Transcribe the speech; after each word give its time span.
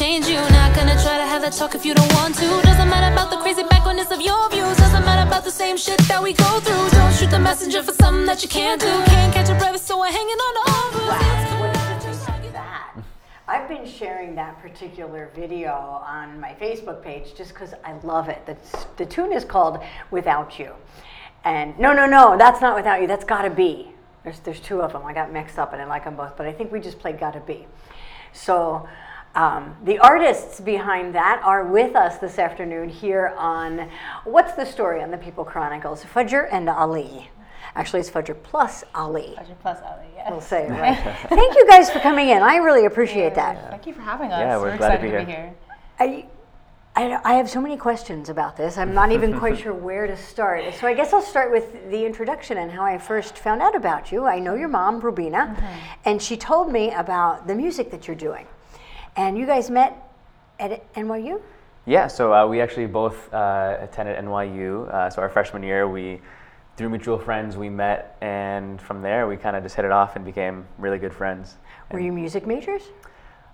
change 0.00 0.28
you. 0.28 0.36
Not 0.36 0.74
gonna 0.74 0.96
try 1.04 1.18
to 1.18 1.26
have 1.26 1.42
that 1.42 1.52
talk 1.52 1.74
if 1.74 1.84
you 1.84 1.92
don't 1.92 2.12
want 2.14 2.34
to. 2.36 2.48
Doesn't 2.62 2.88
matter 2.88 3.12
about 3.12 3.28
the 3.28 3.36
crazy 3.36 3.64
backwardness 3.64 4.10
of 4.10 4.22
your 4.22 4.48
views. 4.48 4.74
Doesn't 4.78 5.04
matter 5.04 5.28
about 5.28 5.44
the 5.44 5.50
same 5.50 5.76
shit 5.76 5.98
that 6.08 6.22
we 6.22 6.32
go 6.32 6.58
through. 6.60 6.88
Don't 6.98 7.12
shoot 7.12 7.30
the 7.30 7.38
messenger 7.38 7.82
for 7.82 7.92
something 7.92 8.24
that 8.24 8.42
you 8.42 8.48
can't 8.48 8.80
do. 8.80 8.86
Can't 8.86 9.34
catch 9.34 9.50
a 9.50 9.54
breath, 9.56 9.76
so 9.76 9.98
we're 10.00 10.10
hanging 10.10 10.40
on 10.46 10.52
to 10.54 10.62
all 10.72 10.90
that. 11.10 13.04
I've 13.48 13.68
been 13.68 13.86
sharing 13.86 14.34
that 14.36 14.58
particular 14.62 15.30
video 15.34 15.72
on 15.72 16.40
my 16.40 16.54
Facebook 16.54 17.02
page 17.02 17.34
just 17.36 17.50
because 17.52 17.74
I 17.84 17.92
love 18.02 18.30
it. 18.30 18.46
The, 18.46 18.56
the 18.96 19.04
tune 19.04 19.34
is 19.34 19.44
called 19.44 19.82
Without 20.10 20.58
You. 20.58 20.72
And 21.44 21.78
no, 21.78 21.92
no, 21.92 22.06
no, 22.06 22.38
that's 22.38 22.62
not 22.62 22.74
Without 22.74 23.02
You. 23.02 23.06
That's 23.06 23.26
Gotta 23.26 23.50
Be. 23.50 23.92
There's, 24.24 24.40
there's 24.40 24.60
two 24.60 24.80
of 24.80 24.94
them. 24.94 25.04
I 25.04 25.12
got 25.12 25.30
mixed 25.30 25.58
up 25.58 25.74
and 25.74 25.82
I 25.82 25.84
like 25.84 26.04
them 26.04 26.16
both, 26.16 26.38
but 26.38 26.46
I 26.46 26.52
think 26.52 26.72
we 26.72 26.80
just 26.80 26.98
played 26.98 27.20
Gotta 27.20 27.40
Be. 27.40 27.66
So 28.32 28.88
um, 29.34 29.76
the 29.84 29.98
artists 29.98 30.60
behind 30.60 31.14
that 31.14 31.40
are 31.44 31.64
with 31.64 31.94
us 31.94 32.18
this 32.18 32.38
afternoon 32.38 32.88
here 32.88 33.34
on 33.36 33.88
What's 34.24 34.54
the 34.54 34.64
Story 34.64 35.02
on 35.02 35.10
the 35.10 35.18
People 35.18 35.44
Chronicles, 35.44 36.04
Fudger 36.04 36.48
and 36.50 36.68
Ali. 36.68 37.30
Actually, 37.76 38.00
it's 38.00 38.10
Fudger 38.10 38.40
plus 38.42 38.82
Ali. 38.94 39.36
Fudger 39.38 39.58
plus 39.60 39.78
Ali, 39.84 40.06
yeah. 40.16 40.30
We'll 40.30 40.40
say, 40.40 40.68
right? 40.68 40.96
Thank 41.28 41.54
you 41.54 41.66
guys 41.68 41.90
for 41.90 42.00
coming 42.00 42.30
in. 42.30 42.42
I 42.42 42.56
really 42.56 42.86
appreciate 42.86 43.36
that. 43.36 43.70
Thank 43.70 43.86
you 43.86 43.94
for 43.94 44.02
having 44.02 44.32
us. 44.32 44.40
Yeah, 44.40 44.56
we're, 44.56 44.70
we're 44.70 44.76
glad 44.76 44.94
excited 44.94 45.12
to 45.12 45.18
be 45.18 45.20
to 45.20 45.26
be 45.26 45.32
here. 45.32 45.54
here. 46.00 46.26
I, 46.96 47.00
I, 47.00 47.20
I 47.22 47.34
have 47.34 47.48
so 47.48 47.60
many 47.60 47.76
questions 47.76 48.28
about 48.28 48.56
this. 48.56 48.76
I'm 48.76 48.92
not 48.92 49.12
even 49.12 49.38
quite 49.38 49.58
sure 49.62 49.72
where 49.72 50.08
to 50.08 50.16
start. 50.16 50.74
So 50.74 50.88
I 50.88 50.94
guess 50.94 51.12
I'll 51.12 51.22
start 51.22 51.52
with 51.52 51.88
the 51.90 52.04
introduction 52.04 52.58
and 52.58 52.72
how 52.72 52.82
I 52.82 52.98
first 52.98 53.38
found 53.38 53.62
out 53.62 53.76
about 53.76 54.10
you. 54.10 54.26
I 54.26 54.40
know 54.40 54.54
your 54.54 54.68
mom, 54.68 54.98
Rubina, 54.98 55.56
and 56.04 56.20
she 56.20 56.36
told 56.36 56.72
me 56.72 56.90
about 56.90 57.46
the 57.46 57.54
music 57.54 57.92
that 57.92 58.08
you're 58.08 58.16
doing. 58.16 58.48
And 59.20 59.36
you 59.36 59.44
guys 59.44 59.68
met 59.68 60.10
at 60.58 60.94
NYU? 60.94 61.42
Yeah, 61.84 62.06
so 62.06 62.32
uh, 62.32 62.46
we 62.46 62.62
actually 62.62 62.86
both 62.86 63.30
uh, 63.34 63.76
attended 63.78 64.16
NYU. 64.16 64.88
Uh, 64.88 65.10
so 65.10 65.20
our 65.20 65.28
freshman 65.28 65.62
year, 65.62 65.86
we 65.86 66.22
through 66.78 66.88
mutual 66.88 67.18
friends 67.18 67.54
we 67.54 67.68
met, 67.68 68.16
and 68.22 68.80
from 68.80 69.02
there 69.02 69.28
we 69.28 69.36
kind 69.36 69.56
of 69.56 69.62
just 69.62 69.76
hit 69.76 69.84
it 69.84 69.90
off 69.90 70.16
and 70.16 70.24
became 70.24 70.64
really 70.78 70.96
good 70.96 71.12
friends. 71.12 71.56
Were 71.92 72.00
you 72.00 72.12
music 72.12 72.46
majors? 72.46 72.80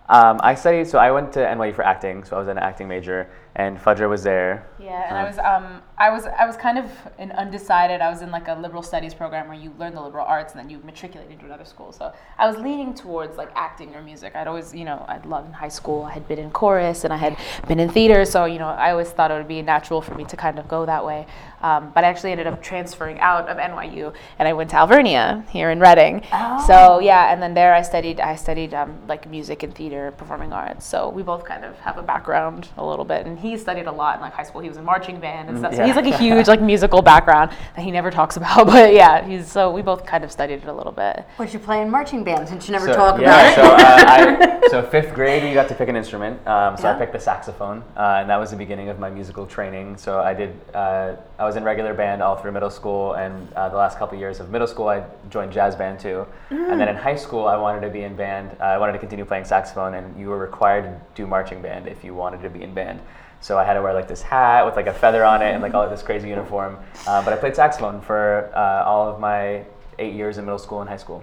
Um, 0.08 0.38
I 0.40 0.54
studied, 0.54 0.86
so 0.86 1.00
I 1.00 1.10
went 1.10 1.32
to 1.32 1.40
NYU 1.40 1.74
for 1.74 1.82
acting, 1.82 2.22
so 2.22 2.36
I 2.36 2.38
was 2.38 2.46
an 2.46 2.58
acting 2.58 2.86
major, 2.86 3.28
and 3.56 3.78
Fudger 3.78 4.06
was 4.06 4.22
there. 4.22 4.68
Yeah, 4.78 5.08
and 5.08 5.16
I 5.16 5.24
was 5.24 5.38
um 5.38 5.82
I 5.96 6.10
was 6.10 6.26
I 6.26 6.46
was 6.46 6.56
kind 6.56 6.78
of 6.78 6.90
an 7.18 7.32
undecided. 7.32 8.02
I 8.02 8.10
was 8.10 8.20
in 8.20 8.30
like 8.30 8.48
a 8.48 8.54
liberal 8.54 8.82
studies 8.82 9.14
program 9.14 9.48
where 9.48 9.56
you 9.56 9.72
learn 9.78 9.94
the 9.94 10.02
liberal 10.02 10.26
arts 10.26 10.52
and 10.52 10.60
then 10.60 10.68
you 10.68 10.78
matriculate 10.84 11.30
into 11.30 11.46
another 11.46 11.64
school. 11.64 11.90
So 11.90 12.12
I 12.38 12.46
was 12.46 12.58
leaning 12.58 12.92
towards 12.92 13.38
like 13.38 13.50
acting 13.54 13.94
or 13.94 14.02
music. 14.02 14.36
I'd 14.36 14.46
always 14.46 14.74
you 14.74 14.84
know 14.84 15.06
I'd 15.08 15.24
loved 15.24 15.48
in 15.48 15.54
high 15.54 15.70
school. 15.70 16.02
I 16.02 16.12
had 16.12 16.28
been 16.28 16.38
in 16.38 16.50
chorus 16.50 17.04
and 17.04 17.14
I 17.14 17.16
had 17.16 17.38
been 17.66 17.80
in 17.80 17.88
theater. 17.88 18.26
So 18.26 18.44
you 18.44 18.58
know 18.58 18.68
I 18.68 18.90
always 18.90 19.08
thought 19.08 19.30
it 19.30 19.34
would 19.34 19.48
be 19.48 19.62
natural 19.62 20.02
for 20.02 20.14
me 20.14 20.24
to 20.26 20.36
kind 20.36 20.58
of 20.58 20.68
go 20.68 20.84
that 20.84 21.04
way. 21.04 21.26
Um, 21.62 21.92
but 21.94 22.04
I 22.04 22.08
actually 22.08 22.32
ended 22.32 22.46
up 22.46 22.62
transferring 22.62 23.18
out 23.20 23.48
of 23.48 23.56
NYU 23.56 24.12
and 24.38 24.46
I 24.46 24.52
went 24.52 24.68
to 24.70 24.76
Alvernia 24.76 25.46
here 25.48 25.70
in 25.70 25.80
Reading. 25.80 26.22
Oh. 26.30 26.62
So 26.66 26.98
yeah, 26.98 27.32
and 27.32 27.42
then 27.42 27.54
there 27.54 27.74
I 27.74 27.80
studied 27.80 28.20
I 28.20 28.36
studied 28.36 28.74
um, 28.74 28.98
like 29.08 29.26
music 29.30 29.62
and 29.62 29.74
theater, 29.74 30.12
performing 30.18 30.52
arts. 30.52 30.84
So 30.84 31.08
we 31.08 31.22
both 31.22 31.46
kind 31.46 31.64
of 31.64 31.78
have 31.78 31.96
a 31.96 32.02
background 32.02 32.68
a 32.76 32.86
little 32.86 33.06
bit. 33.06 33.24
And 33.24 33.38
he 33.50 33.58
studied 33.58 33.86
a 33.86 33.92
lot 33.92 34.16
in 34.16 34.20
like 34.20 34.32
high 34.32 34.42
school. 34.42 34.60
He 34.60 34.68
was 34.68 34.78
in 34.78 34.84
marching 34.84 35.20
band 35.20 35.48
and 35.48 35.58
stuff. 35.58 35.72
So 35.74 35.80
yeah. 35.80 35.86
he's 35.86 35.96
like 35.96 36.06
a 36.06 36.16
huge 36.24 36.48
like 36.48 36.60
musical 36.60 37.02
background 37.02 37.50
that 37.74 37.82
he 37.84 37.90
never 37.90 38.10
talks 38.10 38.36
about. 38.36 38.66
But 38.76 38.92
yeah, 38.92 39.24
he's 39.26 39.50
so 39.50 39.70
we 39.70 39.80
both 39.80 40.04
kind 40.04 40.22
of 40.24 40.30
studied 40.32 40.62
it 40.62 40.66
a 40.66 40.72
little 40.72 40.92
bit. 40.92 41.24
What'd 41.36 41.54
you 41.54 41.60
play 41.60 41.80
in 41.82 41.90
marching 41.90 42.24
band 42.24 42.48
since 42.48 42.68
you 42.68 42.72
never 42.72 42.88
So, 42.88 42.94
talk 42.94 43.20
yeah, 43.20 43.52
about 43.52 43.52
it? 43.52 43.54
so, 43.54 43.62
uh, 43.62 44.66
I, 44.66 44.68
so 44.70 44.82
fifth 44.82 45.14
grade, 45.14 45.42
we 45.44 45.54
got 45.54 45.68
to 45.68 45.74
pick 45.74 45.88
an 45.88 45.96
instrument. 45.96 46.46
Um, 46.46 46.76
so 46.76 46.84
Yeah. 46.84 46.94
I 46.94 46.98
picked 46.98 47.12
the 47.12 47.20
saxophone, 47.20 47.82
uh, 47.96 48.18
and 48.20 48.28
that 48.28 48.36
was 48.36 48.50
the 48.50 48.56
beginning 48.56 48.88
of 48.88 48.98
my 48.98 49.08
musical 49.08 49.46
training. 49.46 49.96
So 49.96 50.20
I 50.20 50.34
did. 50.34 50.54
Uh, 50.74 51.14
I 51.38 51.44
was 51.44 51.56
in 51.56 51.64
regular 51.64 51.94
band 51.94 52.22
all 52.22 52.36
through 52.36 52.52
middle 52.52 52.70
school, 52.70 53.14
and 53.14 53.52
uh, 53.54 53.68
the 53.68 53.76
last 53.76 53.98
couple 53.98 54.18
years 54.18 54.40
of 54.40 54.50
middle 54.50 54.66
school, 54.66 54.88
I 54.88 55.04
joined 55.30 55.52
jazz 55.52 55.74
band 55.76 56.00
too. 56.00 56.26
And 56.50 56.80
then 56.80 56.88
in 56.88 56.96
high 56.96 57.16
school, 57.16 57.46
I 57.46 57.56
wanted 57.56 57.80
to 57.82 57.90
be 57.90 58.02
in 58.02 58.16
band. 58.16 58.56
Uh, 58.60 58.64
I 58.64 58.78
wanted 58.78 58.92
to 58.92 58.98
continue 58.98 59.24
playing 59.24 59.44
saxophone, 59.44 59.94
and 59.94 60.18
you 60.18 60.28
were 60.28 60.38
required 60.38 60.84
to 60.84 61.00
do 61.14 61.26
marching 61.26 61.62
band 61.62 61.86
if 61.88 62.04
you 62.04 62.14
wanted 62.14 62.42
to 62.42 62.50
be 62.50 62.62
in 62.62 62.74
band. 62.74 63.00
So 63.40 63.58
I 63.58 63.64
had 63.64 63.74
to 63.74 63.82
wear 63.82 63.92
like 63.94 64.08
this 64.08 64.22
hat 64.22 64.64
with 64.66 64.76
like 64.76 64.86
a 64.86 64.92
feather 64.94 65.24
on 65.24 65.42
it 65.42 65.52
and 65.52 65.62
like 65.62 65.74
all 65.74 65.82
of 65.82 65.90
this 65.90 66.02
crazy 66.02 66.28
uniform. 66.28 66.78
Uh, 67.06 67.22
but 67.24 67.32
I 67.32 67.36
played 67.36 67.54
saxophone 67.54 68.00
for 68.00 68.50
uh, 68.54 68.84
all 68.84 69.08
of 69.08 69.20
my 69.20 69.64
eight 69.98 70.14
years 70.14 70.38
in 70.38 70.44
middle 70.44 70.58
school 70.58 70.80
and 70.80 70.88
high 70.90 70.96
school. 70.96 71.22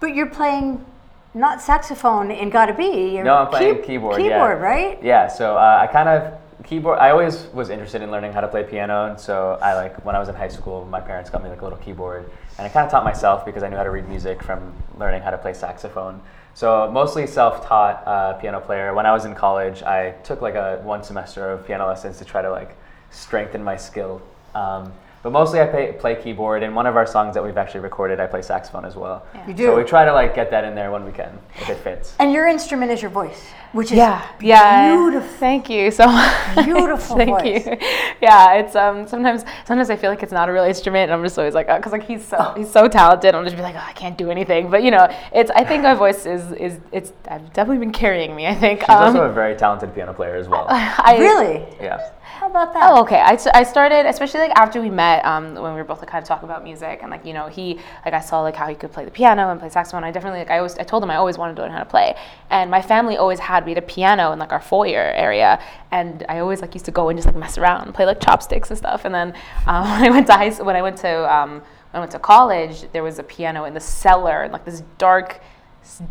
But 0.00 0.14
you're 0.14 0.26
playing 0.30 0.84
not 1.32 1.60
saxophone 1.60 2.30
in 2.30 2.50
Gotta 2.50 2.74
Be. 2.74 3.14
You're 3.16 3.24
No, 3.24 3.34
I'm 3.36 3.48
playing 3.48 3.76
key- 3.78 3.82
keyboard. 3.82 4.20
yeah. 4.20 4.28
Keyboard, 4.28 4.60
right? 4.62 5.02
Yeah. 5.02 5.26
So 5.28 5.56
uh, 5.56 5.78
I 5.82 5.86
kind 5.88 6.08
of 6.08 6.34
keyboard. 6.64 6.98
I 7.00 7.10
always 7.10 7.46
was 7.46 7.70
interested 7.70 8.02
in 8.02 8.10
learning 8.12 8.32
how 8.32 8.40
to 8.40 8.48
play 8.48 8.62
piano, 8.62 9.06
and 9.06 9.18
so 9.18 9.58
I 9.60 9.74
like 9.74 10.04
when 10.04 10.14
I 10.14 10.20
was 10.20 10.28
in 10.28 10.34
high 10.36 10.48
school, 10.48 10.84
my 10.84 11.00
parents 11.00 11.28
got 11.30 11.42
me 11.42 11.48
like 11.50 11.60
a 11.60 11.64
little 11.64 11.78
keyboard, 11.78 12.30
and 12.58 12.66
I 12.66 12.68
kind 12.70 12.84
of 12.86 12.90
taught 12.92 13.04
myself 13.04 13.44
because 13.44 13.62
I 13.64 13.68
knew 13.68 13.76
how 13.76 13.82
to 13.82 13.90
read 13.90 14.08
music 14.08 14.42
from 14.44 14.72
learning 14.96 15.22
how 15.22 15.30
to 15.30 15.38
play 15.38 15.54
saxophone. 15.54 16.20
So 16.54 16.88
mostly 16.90 17.26
self-taught 17.26 18.06
uh, 18.06 18.32
piano 18.34 18.60
player. 18.60 18.94
When 18.94 19.06
I 19.06 19.12
was 19.12 19.24
in 19.24 19.34
college, 19.34 19.82
I 19.82 20.12
took 20.22 20.40
like 20.40 20.54
a 20.54 20.80
one 20.84 21.02
semester 21.02 21.50
of 21.50 21.66
piano 21.66 21.86
lessons 21.86 22.18
to 22.18 22.24
try 22.24 22.42
to 22.42 22.50
like 22.50 22.76
strengthen 23.10 23.62
my 23.64 23.76
skill. 23.76 24.22
Um, 24.54 24.92
but 25.24 25.32
mostly 25.32 25.58
I 25.60 25.66
play, 25.66 25.92
play 25.98 26.14
keyboard. 26.22 26.62
and 26.62 26.76
one 26.76 26.86
of 26.86 26.96
our 26.96 27.06
songs 27.06 27.32
that 27.34 27.42
we've 27.42 27.56
actually 27.56 27.80
recorded, 27.80 28.20
I 28.20 28.26
play 28.26 28.42
saxophone 28.42 28.84
as 28.84 28.94
well. 28.94 29.26
You 29.48 29.54
do. 29.54 29.64
So 29.64 29.76
we 29.76 29.82
try 29.82 30.04
to 30.04 30.12
like 30.12 30.34
get 30.34 30.50
that 30.50 30.64
in 30.64 30.74
there 30.74 30.92
when 30.92 31.02
we 31.02 31.12
can, 31.12 31.38
if 31.56 31.70
it 31.70 31.78
fits. 31.78 32.14
And 32.20 32.30
your 32.30 32.46
instrument 32.46 32.92
is 32.92 33.00
your 33.00 33.10
voice, 33.10 33.42
which 33.72 33.86
is 33.90 33.96
Yeah, 33.96 34.22
yeah. 34.40 34.94
beautiful. 34.94 35.28
Thank 35.38 35.70
you 35.70 35.90
so 35.90 36.06
much. 36.08 36.64
Beautiful 36.66 37.16
Thank 37.22 37.30
voice. 37.30 37.66
you. 37.66 37.78
Yeah, 38.20 38.52
it's 38.56 38.76
um 38.76 39.08
sometimes 39.08 39.44
sometimes 39.64 39.88
I 39.88 39.96
feel 39.96 40.10
like 40.10 40.22
it's 40.22 40.30
not 40.32 40.50
a 40.50 40.52
real 40.52 40.64
instrument, 40.64 41.04
and 41.10 41.12
I'm 41.18 41.24
just 41.24 41.38
always 41.38 41.54
like, 41.54 41.68
because 41.68 41.92
like 41.92 42.04
he's 42.04 42.22
so 42.22 42.52
he's 42.54 42.70
so 42.70 42.86
talented. 42.86 43.34
I'm 43.34 43.44
just 43.44 43.56
be 43.56 43.62
like, 43.62 43.76
oh, 43.76 43.84
I 43.84 43.94
can't 43.94 44.18
do 44.18 44.30
anything. 44.30 44.70
But 44.70 44.82
you 44.82 44.90
know, 44.90 45.08
it's 45.32 45.50
I 45.52 45.64
think 45.64 45.82
my 45.82 45.94
voice 45.94 46.26
is 46.26 46.52
is 46.52 46.78
it's 46.92 47.14
I've 47.30 47.50
definitely 47.54 47.78
been 47.78 47.92
carrying 47.92 48.36
me. 48.36 48.46
I 48.46 48.54
think. 48.54 48.80
She's 48.80 48.90
also 48.90 49.22
a 49.22 49.32
very 49.32 49.56
talented 49.56 49.94
piano 49.94 50.12
player 50.12 50.36
as 50.36 50.48
well. 50.48 50.66
I, 50.68 51.16
Really? 51.18 51.64
Yeah. 51.80 52.10
How 52.24 52.46
about 52.48 52.72
that? 52.72 52.90
Oh, 52.90 53.02
okay. 53.02 53.20
I, 53.20 53.38
I 53.52 53.62
started, 53.62 54.06
especially 54.06 54.40
like 54.40 54.52
after 54.56 54.80
we 54.80 54.88
met, 54.88 55.24
um, 55.26 55.54
when 55.54 55.74
we 55.74 55.78
were 55.78 55.84
both 55.84 56.00
like 56.00 56.08
kind 56.08 56.22
of 56.22 56.26
talking 56.26 56.48
about 56.48 56.64
music, 56.64 57.00
and 57.02 57.10
like 57.10 57.24
you 57.24 57.34
know, 57.34 57.48
he 57.48 57.78
like 58.04 58.14
I 58.14 58.20
saw 58.20 58.40
like 58.40 58.56
how 58.56 58.66
he 58.66 58.74
could 58.74 58.92
play 58.92 59.04
the 59.04 59.10
piano 59.10 59.50
and 59.50 59.60
play 59.60 59.68
saxophone. 59.68 60.04
I 60.04 60.10
definitely 60.10 60.40
like 60.40 60.50
I 60.50 60.56
always 60.56 60.78
I 60.78 60.84
told 60.84 61.02
him 61.02 61.10
I 61.10 61.16
always 61.16 61.36
wanted 61.36 61.56
to 61.56 61.62
learn 61.62 61.70
how 61.70 61.80
to 61.80 61.84
play, 61.84 62.16
and 62.50 62.70
my 62.70 62.80
family 62.80 63.18
always 63.18 63.38
had 63.38 63.66
we 63.66 63.72
had 63.72 63.78
a 63.78 63.86
piano 63.86 64.32
in 64.32 64.38
like 64.38 64.52
our 64.52 64.60
foyer 64.60 65.12
area, 65.14 65.62
and 65.90 66.24
I 66.28 66.38
always 66.38 66.62
like 66.62 66.74
used 66.74 66.86
to 66.86 66.92
go 66.92 67.10
and 67.10 67.18
just 67.18 67.26
like 67.26 67.36
mess 67.36 67.58
around, 67.58 67.82
and 67.82 67.94
play 67.94 68.06
like 68.06 68.20
chopsticks 68.20 68.70
and 68.70 68.78
stuff. 68.78 69.04
And 69.04 69.14
then 69.14 69.34
um, 69.66 69.84
when 69.84 70.04
I 70.04 70.10
went 70.10 70.26
to 70.28 70.32
high 70.32 70.50
when 70.62 70.76
I 70.76 70.82
went 70.82 70.96
to 70.98 71.34
um, 71.34 71.50
when 71.50 71.62
I 71.92 71.98
went 72.00 72.12
to 72.12 72.18
college, 72.18 72.90
there 72.92 73.02
was 73.02 73.18
a 73.18 73.22
piano 73.22 73.64
in 73.64 73.74
the 73.74 73.80
cellar, 73.80 74.48
like 74.50 74.64
this 74.64 74.82
dark 74.96 75.40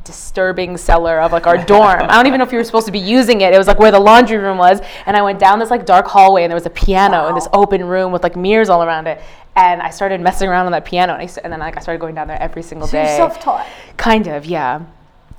disturbing 0.03 0.78
cellar 0.78 1.19
of 1.19 1.31
like 1.31 1.47
our 1.47 1.57
dorm. 1.63 2.01
I 2.01 2.07
don't 2.16 2.28
even 2.28 2.38
know 2.39 2.45
if 2.45 2.51
you 2.51 2.57
were 2.57 2.63
supposed 2.63 2.85
to 2.85 2.91
be 2.91 3.00
using 3.00 3.41
it. 3.41 3.53
It 3.53 3.57
was 3.57 3.67
like 3.67 3.79
where 3.79 3.91
the 3.91 4.00
laundry 4.00 4.38
room 4.38 4.57
was, 4.57 4.81
and 5.06 5.16
I 5.17 5.22
went 5.22 5.39
down 5.39 5.59
this 5.59 5.69
like 5.69 5.85
dark 5.85 6.07
hallway, 6.07 6.44
and 6.44 6.51
there 6.51 6.56
was 6.56 6.66
a 6.66 6.69
piano 6.72 7.28
in 7.28 7.35
this 7.35 7.47
open 7.53 7.83
room 7.85 8.12
with 8.12 8.23
like 8.23 8.35
mirrors 8.35 8.69
all 8.69 8.83
around 8.83 9.07
it. 9.07 9.22
And 9.56 9.81
I 9.81 9.89
started 9.91 10.19
messing 10.22 10.50
around 10.50 10.66
on 10.66 10.72
that 10.72 10.83
piano, 10.85 11.13
and, 11.13 11.22
I, 11.22 11.25
s- 11.25 11.38
and 11.38 11.51
then 11.53 11.59
like 11.59 11.78
I 11.78 11.79
started 11.81 12.00
going 12.00 12.16
down 12.16 12.28
there 12.28 12.41
every 12.41 12.63
single 12.63 12.88
So 12.88 12.94
day. 12.94 13.16
self-taught. 13.17 13.67
Kind 13.97 14.28
of, 14.28 14.45
yeah. 14.45 14.81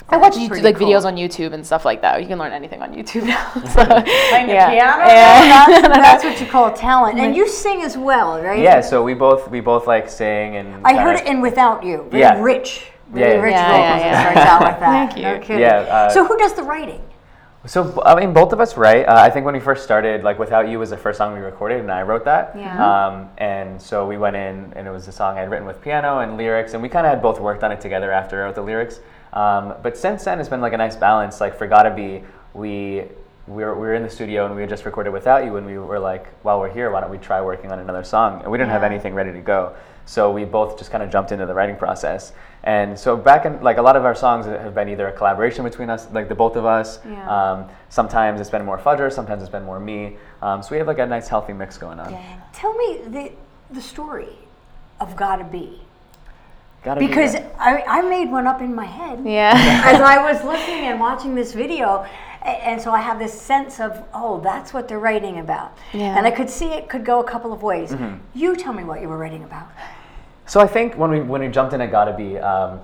I 0.08 0.18
watch 0.18 0.34
YouTube, 0.34 0.48
pretty 0.48 0.62
like 0.62 0.76
cool. 0.76 0.86
videos 0.88 1.04
on 1.06 1.16
YouTube 1.16 1.54
and 1.54 1.64
stuff 1.66 1.84
like 1.86 2.02
that. 2.02 2.20
You 2.20 2.28
can 2.28 2.38
learn 2.38 2.52
anything 2.52 2.82
on 2.82 2.94
YouTube 2.94 3.24
now. 3.26 3.50
So, 3.72 3.84
Playing 3.86 4.46
the 4.48 4.52
yeah. 4.52 4.70
piano? 4.70 5.04
Yeah. 5.08 5.66
That's, 5.66 5.88
that's 6.22 6.24
what 6.24 6.40
you 6.42 6.46
call 6.46 6.72
talent. 6.74 7.18
And 7.18 7.34
you 7.34 7.48
sing 7.48 7.80
as 7.82 7.96
well, 7.96 8.40
right? 8.42 8.60
Yeah, 8.62 8.82
so 8.82 9.02
we 9.02 9.14
both 9.14 9.50
we 9.50 9.60
both 9.60 9.86
like 9.86 10.08
sing 10.10 10.56
and 10.56 10.86
I 10.86 10.90
kinda- 10.90 11.02
heard 11.02 11.20
it 11.20 11.26
in 11.26 11.40
Without 11.40 11.82
You. 11.82 12.06
Very 12.10 12.20
Yeah. 12.20 12.40
rich. 12.42 12.86
Yeah, 13.12 13.20
Very 13.20 13.34
yeah. 13.34 13.42
rich 13.42 13.52
Yeah, 13.52 13.66
vocals. 13.68 13.80
yeah, 13.84 13.96
It 13.96 14.00
yeah. 14.10 14.20
starts 14.32 14.50
out 14.50 14.60
with 14.60 14.80
that. 14.80 15.12
Thank 15.12 15.22
No 15.24 15.34
you. 15.34 15.38
kidding. 15.40 15.60
Yeah, 15.60 15.76
uh, 15.78 16.10
so 16.10 16.24
who 16.24 16.36
does 16.38 16.54
the 16.54 16.62
writing? 16.62 17.02
So 17.66 18.02
I 18.04 18.14
mean, 18.14 18.34
both 18.34 18.52
of 18.52 18.60
us 18.60 18.76
write. 18.76 19.06
Uh, 19.08 19.14
I 19.16 19.30
think 19.30 19.46
when 19.46 19.54
we 19.54 19.60
first 19.60 19.84
started, 19.84 20.22
like 20.22 20.38
"Without 20.38 20.68
You" 20.68 20.78
was 20.78 20.90
the 20.90 20.98
first 20.98 21.16
song 21.16 21.32
we 21.32 21.40
recorded, 21.40 21.80
and 21.80 21.90
I 21.90 22.02
wrote 22.02 22.24
that. 22.26 22.54
Yeah. 22.54 22.76
Um, 23.06 23.28
and 23.38 23.80
so 23.80 24.06
we 24.06 24.18
went 24.18 24.36
in, 24.36 24.70
and 24.76 24.86
it 24.86 24.90
was 24.90 25.08
a 25.08 25.12
song 25.12 25.38
I 25.38 25.40
had 25.40 25.50
written 25.50 25.66
with 25.66 25.80
piano 25.80 26.18
and 26.18 26.36
lyrics, 26.36 26.74
and 26.74 26.82
we 26.82 26.90
kind 26.90 27.06
of 27.06 27.10
had 27.10 27.22
both 27.22 27.40
worked 27.40 27.62
on 27.64 27.72
it 27.72 27.80
together 27.80 28.12
after 28.12 28.42
I 28.42 28.46
wrote 28.46 28.54
the 28.54 28.60
lyrics. 28.62 29.00
Um, 29.32 29.74
but 29.82 29.96
since 29.96 30.24
then, 30.24 30.40
it's 30.40 30.48
been 30.50 30.60
like 30.60 30.74
a 30.74 30.76
nice 30.76 30.94
balance. 30.96 31.40
Like 31.40 31.56
for 31.56 31.66
"Gotta 31.66 31.90
Be," 31.90 32.22
we 32.52 33.04
we 33.46 33.62
were, 33.64 33.74
we 33.74 33.80
were 33.86 33.94
in 33.94 34.02
the 34.02 34.10
studio 34.10 34.46
and 34.46 34.54
we 34.54 34.60
had 34.60 34.68
just 34.68 34.84
recorded 34.84 35.12
"Without 35.14 35.46
You," 35.46 35.56
and 35.56 35.66
we 35.66 35.78
were 35.78 35.98
like, 35.98 36.26
"While 36.42 36.60
we're 36.60 36.70
here, 36.72 36.90
why 36.90 37.00
don't 37.00 37.10
we 37.10 37.16
try 37.18 37.40
working 37.40 37.72
on 37.72 37.78
another 37.78 38.04
song?" 38.04 38.42
And 38.42 38.52
we 38.52 38.58
didn't 38.58 38.72
have 38.72 38.82
anything 38.82 39.14
ready 39.14 39.32
to 39.32 39.40
go. 39.40 39.72
So 40.06 40.30
we 40.30 40.44
both 40.44 40.78
just 40.78 40.90
kind 40.90 41.02
of 41.02 41.10
jumped 41.10 41.32
into 41.32 41.46
the 41.46 41.54
writing 41.54 41.76
process. 41.76 42.32
And 42.62 42.98
so 42.98 43.16
back 43.16 43.44
in 43.44 43.62
like 43.62 43.76
a 43.78 43.82
lot 43.82 43.96
of 43.96 44.04
our 44.04 44.14
songs 44.14 44.46
have 44.46 44.74
been 44.74 44.88
either 44.88 45.08
a 45.08 45.12
collaboration 45.12 45.64
between 45.64 45.90
us, 45.90 46.06
like 46.12 46.28
the 46.28 46.34
both 46.34 46.56
of 46.56 46.64
us. 46.64 46.98
Yeah. 47.06 47.28
Um, 47.52 47.68
sometimes 47.88 48.40
it's 48.40 48.50
been 48.50 48.64
more 48.64 48.78
Fudger, 48.78 49.12
sometimes 49.12 49.42
it's 49.42 49.52
been 49.52 49.64
more 49.64 49.80
me. 49.80 50.16
Um, 50.42 50.62
so 50.62 50.70
we 50.72 50.78
have 50.78 50.86
like 50.86 50.98
a 50.98 51.06
nice 51.06 51.28
healthy 51.28 51.52
mix 51.52 51.76
going 51.78 52.00
on. 52.00 52.16
Tell 52.52 52.74
me 52.74 53.00
the, 53.06 53.32
the 53.70 53.82
story 53.82 54.38
of 55.00 55.16
Gotta 55.16 55.44
Be. 55.44 55.80
Gotta 56.82 57.00
be 57.00 57.06
Because 57.06 57.32
there. 57.32 57.50
I, 57.58 57.82
I 57.82 58.02
made 58.02 58.30
one 58.30 58.46
up 58.46 58.60
in 58.60 58.74
my 58.74 58.84
head 58.84 59.22
Yeah. 59.24 59.52
as 59.84 60.00
I 60.00 60.22
was 60.32 60.44
listening 60.44 60.84
and 60.84 61.00
watching 61.00 61.34
this 61.34 61.52
video. 61.54 62.06
A- 62.44 62.48
And 62.68 62.80
so 62.80 62.90
I 62.92 63.00
have 63.00 63.18
this 63.18 63.32
sense 63.38 63.80
of, 63.80 64.02
oh, 64.12 64.40
that's 64.40 64.72
what 64.74 64.88
they're 64.88 64.98
writing 64.98 65.38
about. 65.38 65.76
Yeah. 65.92 66.16
And 66.16 66.26
I 66.26 66.30
could 66.30 66.50
see 66.50 66.66
it 66.66 66.88
could 66.88 67.04
go 67.04 67.20
a 67.20 67.24
couple 67.24 67.52
of 67.52 67.62
ways. 67.62 67.90
Mm-hmm. 67.92 68.16
You 68.34 68.56
tell 68.56 68.72
me 68.72 68.84
what 68.84 69.00
you 69.00 69.08
were 69.08 69.18
writing 69.18 69.44
about. 69.44 69.68
So 70.46 70.60
I 70.60 70.66
think 70.66 70.96
when 70.96 71.10
we 71.10 71.20
when 71.20 71.40
we 71.40 71.48
jumped 71.48 71.72
in 71.72 71.80
at 71.80 71.90
Gotta 71.90 72.12
Be, 72.12 72.38
um, 72.38 72.80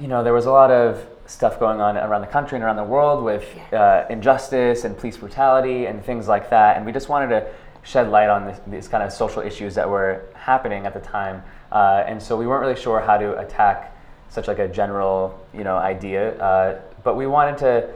you 0.00 0.08
know, 0.08 0.24
there 0.24 0.32
was 0.32 0.46
a 0.46 0.50
lot 0.50 0.70
of 0.70 1.06
stuff 1.26 1.58
going 1.60 1.80
on 1.80 1.96
around 1.96 2.20
the 2.22 2.26
country 2.26 2.56
and 2.56 2.64
around 2.64 2.76
the 2.76 2.84
world 2.84 3.24
with 3.24 3.44
uh, 3.72 4.04
injustice 4.10 4.84
and 4.84 4.96
police 4.98 5.16
brutality 5.16 5.86
and 5.86 6.04
things 6.04 6.26
like 6.28 6.50
that, 6.50 6.76
and 6.76 6.84
we 6.84 6.92
just 6.92 7.08
wanted 7.08 7.28
to 7.28 7.46
shed 7.82 8.10
light 8.10 8.28
on 8.28 8.46
this, 8.46 8.60
these 8.66 8.88
kind 8.88 9.02
of 9.02 9.12
social 9.12 9.42
issues 9.42 9.74
that 9.76 9.88
were 9.88 10.22
happening 10.34 10.86
at 10.86 10.92
the 10.94 11.00
time, 11.00 11.40
uh, 11.70 12.02
and 12.06 12.20
so 12.20 12.36
we 12.36 12.46
weren't 12.48 12.60
really 12.60 12.80
sure 12.80 13.00
how 13.00 13.16
to 13.16 13.38
attack 13.38 13.96
such 14.28 14.48
like 14.48 14.58
a 14.58 14.66
general 14.68 15.38
you 15.54 15.62
know 15.64 15.76
idea, 15.76 16.36
uh, 16.42 16.80
but 17.04 17.16
we 17.16 17.26
wanted 17.28 17.56
to. 17.58 17.88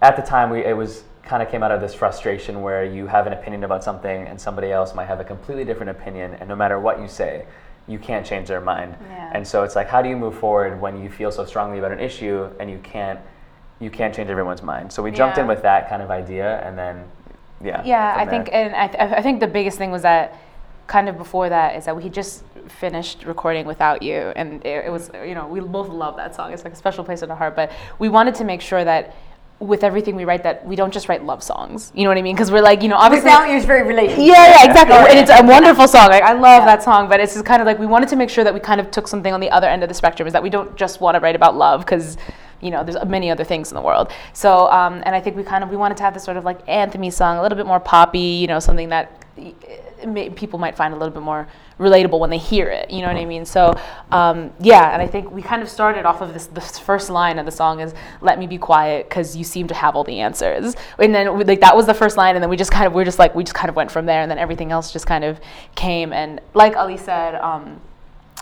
At 0.00 0.16
the 0.16 0.22
time, 0.22 0.50
we 0.50 0.64
it 0.64 0.76
was 0.76 1.04
kind 1.22 1.42
of 1.42 1.50
came 1.50 1.62
out 1.62 1.70
of 1.70 1.80
this 1.80 1.94
frustration 1.94 2.62
where 2.62 2.84
you 2.84 3.06
have 3.06 3.26
an 3.26 3.32
opinion 3.34 3.64
about 3.64 3.84
something 3.84 4.26
and 4.26 4.40
somebody 4.40 4.72
else 4.72 4.94
might 4.94 5.06
have 5.06 5.20
a 5.20 5.24
completely 5.24 5.64
different 5.64 5.90
opinion, 5.90 6.34
and 6.34 6.48
no 6.48 6.56
matter 6.56 6.78
what 6.78 7.00
you 7.00 7.08
say, 7.08 7.44
you 7.86 7.98
can't 7.98 8.24
change 8.24 8.48
their 8.48 8.60
mind. 8.60 8.96
Yeah. 9.08 9.32
And 9.34 9.46
so 9.46 9.64
it's 9.64 9.74
like, 9.74 9.88
how 9.88 10.02
do 10.02 10.08
you 10.08 10.16
move 10.16 10.38
forward 10.38 10.80
when 10.80 11.02
you 11.02 11.08
feel 11.08 11.32
so 11.32 11.44
strongly 11.44 11.78
about 11.78 11.92
an 11.92 12.00
issue 12.00 12.48
and 12.60 12.70
you 12.70 12.78
can't 12.78 13.18
you 13.80 13.90
can't 13.90 14.14
change 14.14 14.30
everyone's 14.30 14.62
mind? 14.62 14.92
So 14.92 15.02
we 15.02 15.10
jumped 15.10 15.38
in 15.38 15.46
with 15.46 15.62
that 15.62 15.88
kind 15.88 16.02
of 16.02 16.10
idea, 16.10 16.60
and 16.66 16.78
then 16.78 17.04
yeah. 17.62 17.82
Yeah, 17.84 18.14
I 18.16 18.24
think, 18.24 18.50
and 18.52 18.74
I, 18.74 18.86
th- 18.86 19.12
I 19.12 19.22
think 19.22 19.40
the 19.40 19.48
biggest 19.48 19.78
thing 19.78 19.90
was 19.90 20.02
that 20.02 20.38
kind 20.86 21.08
of 21.08 21.18
before 21.18 21.48
that 21.48 21.76
is 21.76 21.84
that 21.84 21.96
we 21.96 22.08
just 22.08 22.44
finished 22.68 23.24
recording 23.24 23.66
without 23.66 24.02
you, 24.02 24.32
and 24.36 24.64
it, 24.64 24.86
it 24.86 24.92
was 24.92 25.10
you 25.26 25.34
know 25.34 25.46
we 25.46 25.60
both 25.60 25.88
love 25.88 26.16
that 26.16 26.34
song. 26.34 26.52
It's 26.52 26.64
like 26.64 26.72
a 26.72 26.76
special 26.76 27.04
place 27.04 27.22
in 27.22 27.30
our 27.30 27.36
heart. 27.36 27.56
But 27.56 27.72
we 27.98 28.08
wanted 28.08 28.34
to 28.36 28.44
make 28.44 28.60
sure 28.60 28.84
that 28.84 29.14
with 29.60 29.82
everything 29.82 30.14
we 30.14 30.24
write, 30.24 30.44
that 30.44 30.64
we 30.64 30.76
don't 30.76 30.92
just 30.92 31.08
write 31.08 31.24
love 31.24 31.42
songs. 31.42 31.90
You 31.94 32.04
know 32.04 32.10
what 32.10 32.18
I 32.18 32.22
mean? 32.22 32.36
Because 32.36 32.50
we're 32.50 32.62
like 32.62 32.82
you 32.82 32.88
know 32.88 32.96
obviously. 32.96 33.30
You 33.30 33.56
is 33.56 33.64
very 33.64 33.86
related. 33.86 34.18
Yeah, 34.18 34.48
yeah, 34.48 34.64
exactly. 34.64 34.96
And 34.96 35.18
it's 35.18 35.30
a 35.30 35.44
wonderful 35.44 35.88
song. 35.88 36.08
Like 36.08 36.22
I 36.22 36.32
love 36.32 36.64
that 36.64 36.82
song, 36.82 37.08
but 37.08 37.20
it's 37.20 37.34
just 37.34 37.44
kind 37.44 37.60
of 37.60 37.66
like 37.66 37.78
we 37.78 37.86
wanted 37.86 38.08
to 38.10 38.16
make 38.16 38.30
sure 38.30 38.44
that 38.44 38.54
we 38.54 38.60
kind 38.60 38.80
of 38.80 38.90
took 38.90 39.08
something 39.08 39.32
on 39.32 39.40
the 39.40 39.50
other 39.50 39.66
end 39.66 39.82
of 39.82 39.88
the 39.88 39.94
spectrum, 39.94 40.26
is 40.26 40.32
that 40.32 40.42
we 40.42 40.50
don't 40.50 40.76
just 40.76 41.00
want 41.00 41.16
to 41.16 41.20
write 41.20 41.36
about 41.36 41.56
love 41.56 41.80
because 41.80 42.16
you 42.60 42.70
know 42.70 42.84
there's 42.84 43.02
many 43.06 43.30
other 43.30 43.44
things 43.44 43.70
in 43.70 43.74
the 43.74 43.82
world. 43.82 44.12
So, 44.32 44.70
um, 44.70 45.02
and 45.04 45.14
I 45.14 45.20
think 45.20 45.36
we 45.36 45.42
kind 45.42 45.64
of 45.64 45.70
we 45.70 45.76
wanted 45.76 45.96
to 45.98 46.02
have 46.04 46.14
this 46.14 46.24
sort 46.24 46.36
of 46.36 46.44
like 46.44 46.64
anthemy 46.66 47.12
song, 47.12 47.38
a 47.38 47.42
little 47.42 47.56
bit 47.56 47.66
more 47.66 47.80
poppy, 47.80 48.18
you 48.18 48.46
know, 48.46 48.60
something 48.60 48.90
that 48.90 49.17
people 50.36 50.58
might 50.58 50.76
find 50.76 50.94
a 50.94 50.96
little 50.96 51.12
bit 51.12 51.22
more 51.22 51.48
relatable 51.78 52.18
when 52.18 52.30
they 52.30 52.38
hear 52.38 52.68
it. 52.68 52.90
You 52.90 53.00
know 53.00 53.08
what 53.08 53.16
I 53.16 53.24
mean? 53.24 53.44
So, 53.44 53.74
um, 54.10 54.52
yeah, 54.60 54.92
and 54.92 55.02
I 55.02 55.06
think 55.06 55.30
we 55.30 55.42
kind 55.42 55.62
of 55.62 55.68
started 55.68 56.04
off 56.04 56.20
of 56.20 56.32
this. 56.32 56.46
The 56.46 56.60
first 56.60 57.10
line 57.10 57.38
of 57.38 57.46
the 57.46 57.52
song 57.52 57.80
is 57.80 57.94
"Let 58.20 58.38
me 58.38 58.46
be 58.46 58.58
quiet, 58.58 59.08
because 59.08 59.36
you 59.36 59.44
seem 59.44 59.68
to 59.68 59.74
have 59.74 59.96
all 59.96 60.04
the 60.04 60.20
answers." 60.20 60.74
And 60.98 61.14
then 61.14 61.38
like 61.46 61.60
that 61.60 61.76
was 61.76 61.86
the 61.86 61.94
first 61.94 62.16
line, 62.16 62.36
and 62.36 62.42
then 62.42 62.50
we 62.50 62.56
just 62.56 62.72
kind 62.72 62.86
of 62.86 62.92
we're 62.92 63.04
just 63.04 63.18
like 63.18 63.34
we 63.34 63.44
just 63.44 63.54
kind 63.54 63.68
of 63.68 63.76
went 63.76 63.90
from 63.90 64.06
there, 64.06 64.22
and 64.22 64.30
then 64.30 64.38
everything 64.38 64.72
else 64.72 64.92
just 64.92 65.06
kind 65.06 65.24
of 65.24 65.40
came. 65.74 66.12
And 66.12 66.40
like 66.54 66.76
Ali 66.76 66.96
said. 66.96 67.34
Um, 67.36 67.80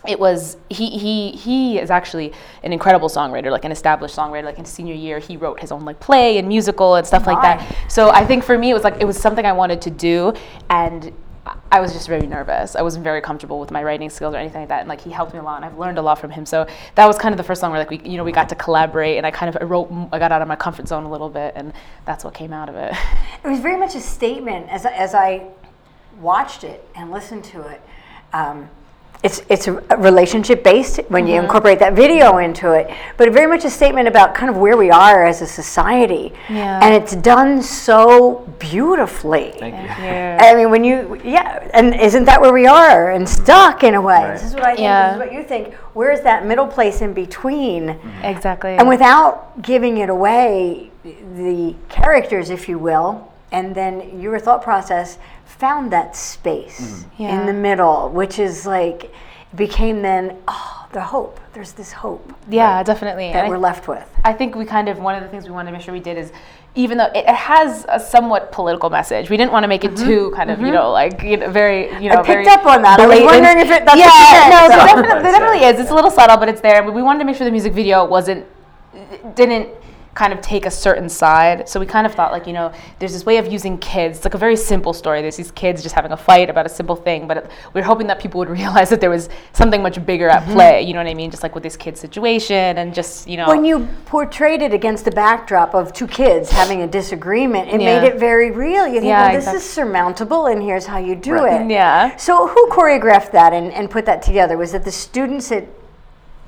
it 0.08 0.19
was 0.19 0.56
he 0.70 0.91
he 0.99 1.31
he 1.32 1.79
is 1.79 1.91
actually 1.91 2.32
an 2.62 2.73
incredible 2.73 3.08
songwriter 3.08 3.50
like 3.50 3.64
an 3.64 3.73
established 3.73 4.17
songwriter 4.17 4.44
like 4.44 4.58
in 4.58 4.64
senior 4.64 4.94
year 4.94 5.19
he 5.19 5.37
wrote 5.37 5.61
his 5.61 5.70
own 5.73 5.85
like 5.85 5.99
play 6.00 6.38
and 6.38 6.49
musical 6.49 6.94
and 6.97 7.06
stuff 7.06 7.26
like 7.26 7.41
that. 7.43 7.76
So 7.88 8.11
i 8.11 8.25
think 8.25 8.44
for 8.44 8.56
me 8.58 8.70
it 8.70 8.75
was 8.75 8.85
like 8.85 9.00
it 9.00 9.05
was 9.05 9.19
something 9.19 9.44
i 9.47 9.53
wanted 9.53 9.81
to 9.82 9.91
do 9.91 10.32
and 10.70 11.12
I- 11.47 11.55
i 11.73 11.81
was 11.81 11.93
just 11.93 12.08
very 12.08 12.26
nervous. 12.26 12.75
I 12.75 12.82
wasn't 12.82 13.05
very 13.05 13.20
comfortable 13.20 13.61
with 13.61 13.70
my 13.70 13.82
writing 13.85 14.11
skills 14.11 14.35
or 14.35 14.38
anything 14.38 14.62
like 14.62 14.69
that 14.70 14.81
and 14.81 14.88
like 14.88 15.00
he 15.00 15.11
helped 15.11 15.32
me 15.32 15.38
a 15.38 15.43
lot 15.43 15.56
and 15.56 15.64
i've 15.64 15.79
learned 15.79 15.99
a 15.99 16.03
lot 16.03 16.19
from 16.19 16.31
him. 16.31 16.44
So 16.47 16.67
that 16.97 17.06
was 17.06 17.17
kind 17.19 17.32
of 17.32 17.37
the 17.37 17.44
first 17.44 17.61
song 17.61 17.70
where 17.70 17.79
like 17.81 17.91
we 17.91 17.99
you 18.11 18.17
know 18.17 18.25
we 18.25 18.32
got 18.32 18.49
to 18.49 18.55
collaborate 18.56 19.17
and 19.17 19.25
i 19.26 19.31
kind 19.31 19.49
of 19.55 19.61
I 19.62 19.64
wrote 19.64 19.88
i 20.12 20.19
got 20.19 20.32
out 20.32 20.43
of 20.43 20.49
my 20.49 20.56
comfort 20.56 20.88
zone 20.88 21.05
a 21.05 21.11
little 21.11 21.29
bit 21.29 21.52
and 21.56 21.73
that's 22.05 22.25
what 22.25 22.35
came 22.35 22.52
out 22.52 22.69
of 22.69 22.75
it. 22.75 22.93
It 23.44 23.49
was 23.49 23.61
very 23.61 23.76
much 23.79 23.94
a 23.94 24.00
statement 24.00 24.69
as, 24.70 24.85
as 24.87 25.14
I 25.14 25.47
watched 26.20 26.64
it 26.64 26.85
and 26.97 27.12
listened 27.12 27.44
to 27.44 27.61
it. 27.69 27.81
Um, 28.32 28.69
it's, 29.22 29.42
it's 29.48 29.66
a 29.66 29.72
relationship 29.96 30.62
based 30.62 30.98
when 31.08 31.26
you 31.26 31.34
mm-hmm. 31.34 31.44
incorporate 31.44 31.78
that 31.80 31.94
video 31.94 32.32
mm-hmm. 32.32 32.50
into 32.50 32.72
it, 32.72 32.94
but 33.16 33.32
very 33.32 33.46
much 33.46 33.64
a 33.64 33.70
statement 33.70 34.08
about 34.08 34.34
kind 34.34 34.50
of 34.50 34.56
where 34.56 34.76
we 34.76 34.90
are 34.90 35.24
as 35.24 35.42
a 35.42 35.46
society. 35.46 36.32
Yeah. 36.48 36.80
And 36.82 36.94
it's 36.94 37.16
done 37.16 37.62
so 37.62 38.48
beautifully. 38.58 39.54
Thank 39.58 39.74
you. 39.74 40.04
yeah 40.04 40.38
I 40.46 40.54
mean, 40.54 40.70
when 40.70 40.84
you, 40.84 41.20
yeah, 41.24 41.68
and 41.72 41.94
isn't 41.94 42.24
that 42.24 42.40
where 42.40 42.52
we 42.52 42.66
are? 42.66 43.10
And 43.10 43.26
mm-hmm. 43.26 43.42
stuck 43.42 43.84
in 43.84 43.94
a 43.94 44.00
way. 44.00 44.14
Right. 44.14 44.32
This 44.34 44.44
is 44.44 44.54
what 44.54 44.64
I 44.64 44.68
think, 44.68 44.80
Yeah. 44.80 45.06
this 45.08 45.14
is 45.14 45.18
what 45.18 45.32
you 45.32 45.44
think. 45.44 45.74
Where's 45.94 46.20
that 46.22 46.46
middle 46.46 46.66
place 46.66 47.00
in 47.00 47.12
between? 47.12 47.98
exactly 48.22 48.76
And 48.76 48.88
without 48.88 49.62
giving 49.62 49.98
it 49.98 50.10
away, 50.10 50.90
the 51.04 51.74
characters, 51.88 52.50
if 52.50 52.68
you 52.68 52.78
will, 52.78 53.32
and 53.52 53.74
then 53.74 54.20
your 54.20 54.38
thought 54.38 54.62
process 54.62 55.18
found 55.58 55.91
that 55.93 56.17
space 56.17 57.05
Yeah. 57.17 57.41
in 57.41 57.47
the 57.47 57.53
middle, 57.53 58.08
which 58.11 58.38
is 58.38 58.67
like, 58.67 59.12
became 59.55 60.03
then, 60.03 60.37
oh, 60.49 60.87
the 60.93 61.00
hope. 61.00 61.41
There's 61.53 61.73
this 61.73 61.93
hope 61.93 62.32
yeah 62.49 62.82
definitely 62.82 63.32
that 63.32 63.44
And 63.44 63.49
we're 63.49 63.56
left 63.58 63.88
with. 63.88 64.06
I 64.25 64.32
think 64.35 64.55
we 64.55 64.64
kind 64.67 64.88
of 64.91 64.99
one 64.99 65.14
of 65.14 65.23
the 65.23 65.29
things 65.29 65.44
we 65.47 65.50
wanted 65.53 65.70
to 65.70 65.76
make 65.76 65.82
sure 65.85 65.94
we 65.94 66.00
did 66.00 66.19
is 66.19 66.31
even 66.75 66.99
though 66.99 67.06
it, 67.14 67.25
it 67.26 67.35
has 67.35 67.87
a 67.88 67.99
somewhat 67.99 68.53
political 68.53 68.91
message, 68.91 69.31
we 69.31 69.38
didn't 69.38 69.53
want 69.53 69.64
to 69.64 69.69
make 69.69 69.82
it 69.85 69.97
too 69.97 70.31
kind 70.37 70.50
of 70.50 70.61
you 70.61 70.70
know 70.70 70.91
like 70.93 71.23
you 71.23 71.38
know, 71.38 71.49
very 71.50 71.85
you 72.02 72.11
know 72.11 72.17
Mm-hmm. 72.17 72.32
picked 72.32 72.44
very 72.44 72.49
up 72.49 72.67
on 72.67 72.82
that. 72.82 73.00
I 73.00 73.06
was 73.06 73.20
wondering 73.23 73.59
if 73.61 73.70
it- 73.70 73.85
that's 73.87 73.97
what 73.97 73.99
yeah 73.99 74.44
you 74.44 74.50
meant, 74.50 74.69
no 74.69 74.76
so- 74.76 74.97
so 74.97 75.02
definitely, 75.02 75.09
That's 75.09 75.23
there 75.23 75.32
definitely 75.32 75.67
it. 75.67 75.75
is 75.75 75.81
it's 75.81 75.91
a 75.91 75.94
little 75.94 76.11
subtle 76.11 76.37
but 76.37 76.49
it's 76.50 76.61
there 76.61 76.82
but 76.82 76.93
we 76.93 77.02
wanted 77.02 77.20
to 77.20 77.25
make 77.25 77.37
sure 77.37 77.47
the 77.47 77.50
music 77.50 77.73
video 77.73 78.05
wasn't 78.05 78.44
didn't 79.35 79.69
kind 80.16 80.32
of 80.32 80.40
take 80.40 80.66
a 80.66 80.70
certain 80.70 81.08
side 81.08 81.68
so 81.68 81.78
we 81.78 81.86
kind 81.86 82.06
of 82.06 82.14
thought 82.14 82.32
like 82.32 82.46
you 82.46 82.52
know 82.52 82.72
there's 82.98 83.12
this 83.12 83.24
way 83.26 83.36
of 83.36 83.46
using 83.46 83.76
kids 83.78 84.16
it's 84.18 84.24
like 84.24 84.34
a 84.34 84.38
very 84.38 84.56
simple 84.56 84.92
story 84.92 85.20
there's 85.22 85.36
these 85.36 85.50
kids 85.52 85.82
just 85.82 85.94
having 85.94 86.10
a 86.12 86.16
fight 86.16 86.48
about 86.50 86.66
a 86.66 86.68
simple 86.68 86.96
thing 86.96 87.28
but 87.28 87.36
it, 87.36 87.50
we 87.74 87.80
are 87.80 87.84
hoping 87.84 88.06
that 88.06 88.18
people 88.18 88.38
would 88.38 88.48
realize 88.60 88.88
that 88.90 89.00
there 89.00 89.10
was 89.10 89.28
something 89.52 89.82
much 89.82 90.04
bigger 90.04 90.26
Mm-hmm. 90.28 90.50
at 90.50 90.54
play 90.54 90.82
you 90.82 90.92
know 90.94 91.00
what 91.00 91.06
i 91.06 91.14
mean 91.14 91.30
just 91.30 91.42
like 91.42 91.54
with 91.54 91.62
this 91.62 91.76
kid 91.76 91.96
situation 91.96 92.78
and 92.78 92.94
just 92.94 93.28
you 93.28 93.36
know 93.36 93.46
When 93.46 93.64
you 93.64 93.86
portrayed 94.06 94.62
it 94.62 94.72
against 94.72 95.04
the 95.04 95.10
backdrop 95.12 95.74
of 95.74 95.92
two 95.92 96.06
kids 96.06 96.50
having 96.50 96.80
a 96.82 96.86
disagreement, 96.86 97.68
it 97.68 97.80
Yeah. 97.80 98.00
made 98.00 98.06
it 98.08 98.18
very 98.18 98.50
real. 98.50 98.86
You 98.86 98.94
think, 99.00 99.04
Yeah, 99.04 99.22
well, 99.26 99.34
this 99.34 99.44
exact- 99.44 99.56
is 99.58 99.68
surmountable, 99.70 100.46
and 100.46 100.62
here's 100.62 100.86
how 100.86 100.98
you 100.98 101.14
do 101.14 101.34
Right. 101.34 101.60
it. 101.60 101.70
Yeah. 101.70 102.16
So, 102.16 102.46
who 102.46 102.62
choreographed 102.70 103.30
that 103.32 103.52
and, 103.52 103.72
and 103.72 103.90
put 103.90 104.04
that 104.06 104.22
together? 104.22 104.56
Was 104.56 104.72
it 104.74 104.84
the 104.84 104.92
students 104.92 105.52
at 105.52 105.64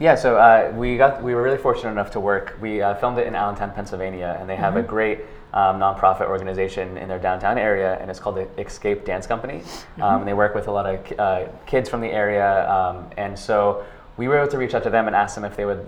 Yeah, 0.00 0.14
so 0.14 0.36
uh, 0.36 0.72
we 0.76 0.96
got 0.96 1.22
we 1.22 1.34
were 1.34 1.42
really 1.42 1.58
fortunate 1.58 1.90
enough 1.90 2.12
to 2.12 2.20
work. 2.20 2.56
We 2.60 2.80
uh, 2.80 2.94
filmed 2.96 3.18
it 3.18 3.26
in 3.26 3.34
Allentown, 3.34 3.72
Pennsylvania, 3.72 4.36
and 4.38 4.48
they 4.48 4.54
have 4.54 4.76
a 4.76 4.82
great 4.82 5.20
um, 5.52 5.80
nonprofit 5.80 6.28
organization 6.28 6.96
in 6.96 7.08
their 7.08 7.18
downtown 7.18 7.58
area, 7.58 7.98
and 8.00 8.08
it's 8.08 8.20
called 8.20 8.36
the 8.36 8.48
Escape 8.60 9.04
Dance 9.04 9.26
Company. 9.26 9.62
Um, 10.00 10.20
and 10.20 10.28
they 10.28 10.34
work 10.34 10.54
with 10.54 10.68
a 10.68 10.72
lot 10.72 10.86
of 10.86 11.18
uh, 11.18 11.48
kids 11.66 11.88
from 11.88 12.00
the 12.00 12.08
area, 12.08 12.70
um, 12.70 13.10
and 13.16 13.36
so 13.36 13.84
we 14.16 14.28
were 14.28 14.38
able 14.38 14.50
to 14.50 14.58
reach 14.58 14.74
out 14.74 14.84
to 14.84 14.90
them 14.90 15.08
and 15.08 15.16
ask 15.16 15.34
them 15.34 15.44
if 15.44 15.56
they 15.56 15.64
would 15.64 15.84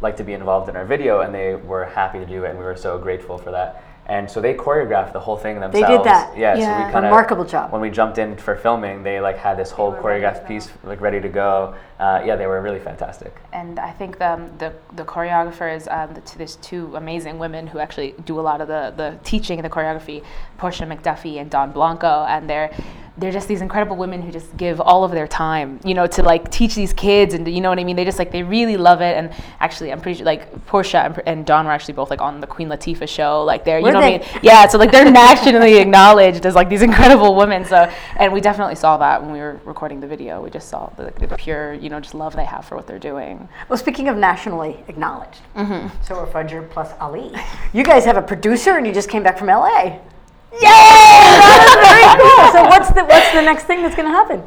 like 0.00 0.16
to 0.16 0.24
be 0.24 0.34
involved 0.34 0.68
in 0.68 0.76
our 0.76 0.84
video, 0.84 1.22
and 1.22 1.34
they 1.34 1.56
were 1.56 1.84
happy 1.84 2.20
to 2.20 2.26
do 2.26 2.44
it, 2.44 2.50
and 2.50 2.58
we 2.58 2.64
were 2.64 2.76
so 2.76 2.96
grateful 2.96 3.38
for 3.38 3.50
that. 3.50 3.82
And 4.06 4.30
so 4.30 4.40
they 4.40 4.54
choreographed 4.54 5.12
the 5.12 5.20
whole 5.20 5.36
thing 5.36 5.56
did 5.56 5.64
themselves. 5.64 6.04
that. 6.04 6.36
Yeah, 6.36 6.54
so 6.54 6.60
Yeah. 6.60 6.86
we 6.86 6.92
kind 6.92 7.04
of 7.04 7.10
Remarkable 7.10 7.44
job. 7.44 7.72
When 7.72 7.82
we 7.82 7.90
jumped 7.90 8.16
in 8.16 8.36
for 8.36 8.56
filming, 8.56 9.02
they 9.02 9.20
like 9.20 9.36
had 9.36 9.58
this 9.58 9.70
whole 9.70 9.92
choreographed 9.92 10.48
piece 10.48 10.70
like 10.82 11.00
ready 11.02 11.20
to 11.20 11.28
go. 11.28 11.74
Uh, 11.98 12.22
yeah, 12.24 12.36
they 12.36 12.46
were 12.46 12.60
really 12.62 12.78
fantastic. 12.78 13.34
and 13.52 13.78
I 13.80 13.90
think 13.90 14.18
the 14.18 14.32
um, 14.34 14.50
the, 14.58 14.72
the 14.94 15.04
choreographers, 15.04 15.90
um, 15.90 16.14
the, 16.14 16.20
two- 16.20 16.38
there's 16.38 16.56
two 16.56 16.94
amazing 16.94 17.38
women 17.40 17.66
who 17.66 17.78
actually 17.80 18.14
do 18.24 18.38
a 18.38 18.42
lot 18.42 18.60
of 18.60 18.68
the, 18.68 18.94
the 18.96 19.18
teaching 19.24 19.58
and 19.58 19.64
the 19.64 19.70
choreography, 19.70 20.22
Portia 20.58 20.84
McDuffie 20.84 21.40
and 21.40 21.50
Dawn 21.50 21.72
Blanco, 21.72 22.24
and 22.28 22.48
they're 22.48 22.70
they're 23.16 23.32
just 23.32 23.48
these 23.48 23.62
incredible 23.62 23.96
women 23.96 24.22
who 24.22 24.30
just 24.30 24.56
give 24.56 24.80
all 24.80 25.02
of 25.02 25.10
their 25.10 25.26
time, 25.26 25.80
you 25.84 25.92
know, 25.92 26.06
to 26.06 26.22
like 26.22 26.52
teach 26.52 26.76
these 26.76 26.92
kids, 26.92 27.34
and 27.34 27.48
you 27.52 27.60
know 27.60 27.68
what 27.68 27.80
I 27.80 27.82
mean. 27.82 27.96
They 27.96 28.04
just 28.04 28.20
like 28.20 28.30
they 28.30 28.44
really 28.44 28.76
love 28.76 29.00
it, 29.00 29.16
and 29.16 29.32
actually, 29.58 29.90
I'm 29.90 30.00
pretty 30.00 30.18
sure 30.18 30.24
like 30.24 30.66
Portia 30.66 30.98
and, 31.02 31.20
and 31.26 31.44
Dawn 31.44 31.66
were 31.66 31.72
actually 31.72 31.94
both 31.94 32.10
like 32.10 32.20
on 32.20 32.40
the 32.40 32.46
Queen 32.46 32.68
Latifah 32.68 33.08
show, 33.08 33.42
like 33.42 33.64
they're 33.64 33.80
you 33.80 33.86
Were 33.86 33.92
know 33.92 34.00
they? 34.00 34.18
what 34.18 34.28
I 34.28 34.32
mean. 34.34 34.40
Yeah, 34.44 34.68
so 34.68 34.78
like 34.78 34.92
they're 34.92 35.10
nationally 35.26 35.78
acknowledged 35.78 36.46
as 36.46 36.54
like 36.54 36.68
these 36.68 36.82
incredible 36.82 37.34
women. 37.34 37.64
So, 37.64 37.90
and 38.16 38.32
we 38.32 38.40
definitely 38.40 38.76
saw 38.76 38.96
that 38.98 39.20
when 39.20 39.32
we 39.32 39.40
were 39.40 39.60
recording 39.64 39.98
the 39.98 40.06
video. 40.06 40.40
We 40.40 40.50
just 40.50 40.68
saw 40.68 40.88
the, 40.96 41.12
the 41.18 41.26
pure, 41.36 41.72
you 41.74 41.87
know, 41.88 42.00
just 42.00 42.14
love 42.14 42.34
they 42.36 42.44
have 42.44 42.64
for 42.64 42.76
what 42.76 42.86
they're 42.86 42.98
doing. 42.98 43.48
Well, 43.68 43.78
speaking 43.78 44.08
of 44.08 44.16
nationally 44.16 44.82
acknowledged, 44.88 45.40
so 46.02 46.16
are 46.16 46.26
Fudger 46.26 46.68
plus 46.68 46.92
Ali. 47.00 47.32
You 47.72 47.84
guys 47.84 48.04
have 48.04 48.16
a 48.16 48.22
producer, 48.22 48.76
and 48.76 48.86
you 48.86 48.92
just 48.92 49.08
came 49.08 49.22
back 49.22 49.38
from 49.38 49.48
LA. 49.48 49.98
Yay! 50.52 50.60
That 50.62 51.64
is 51.68 51.74
very 51.84 52.06
cool. 52.22 52.52
So 52.52 52.68
what's 52.68 52.90
the 52.90 53.04
what's 53.04 53.32
the 53.32 53.42
next 53.42 53.64
thing 53.64 53.82
that's 53.82 53.94
going 53.94 54.08
to 54.08 54.12
happen? 54.12 54.42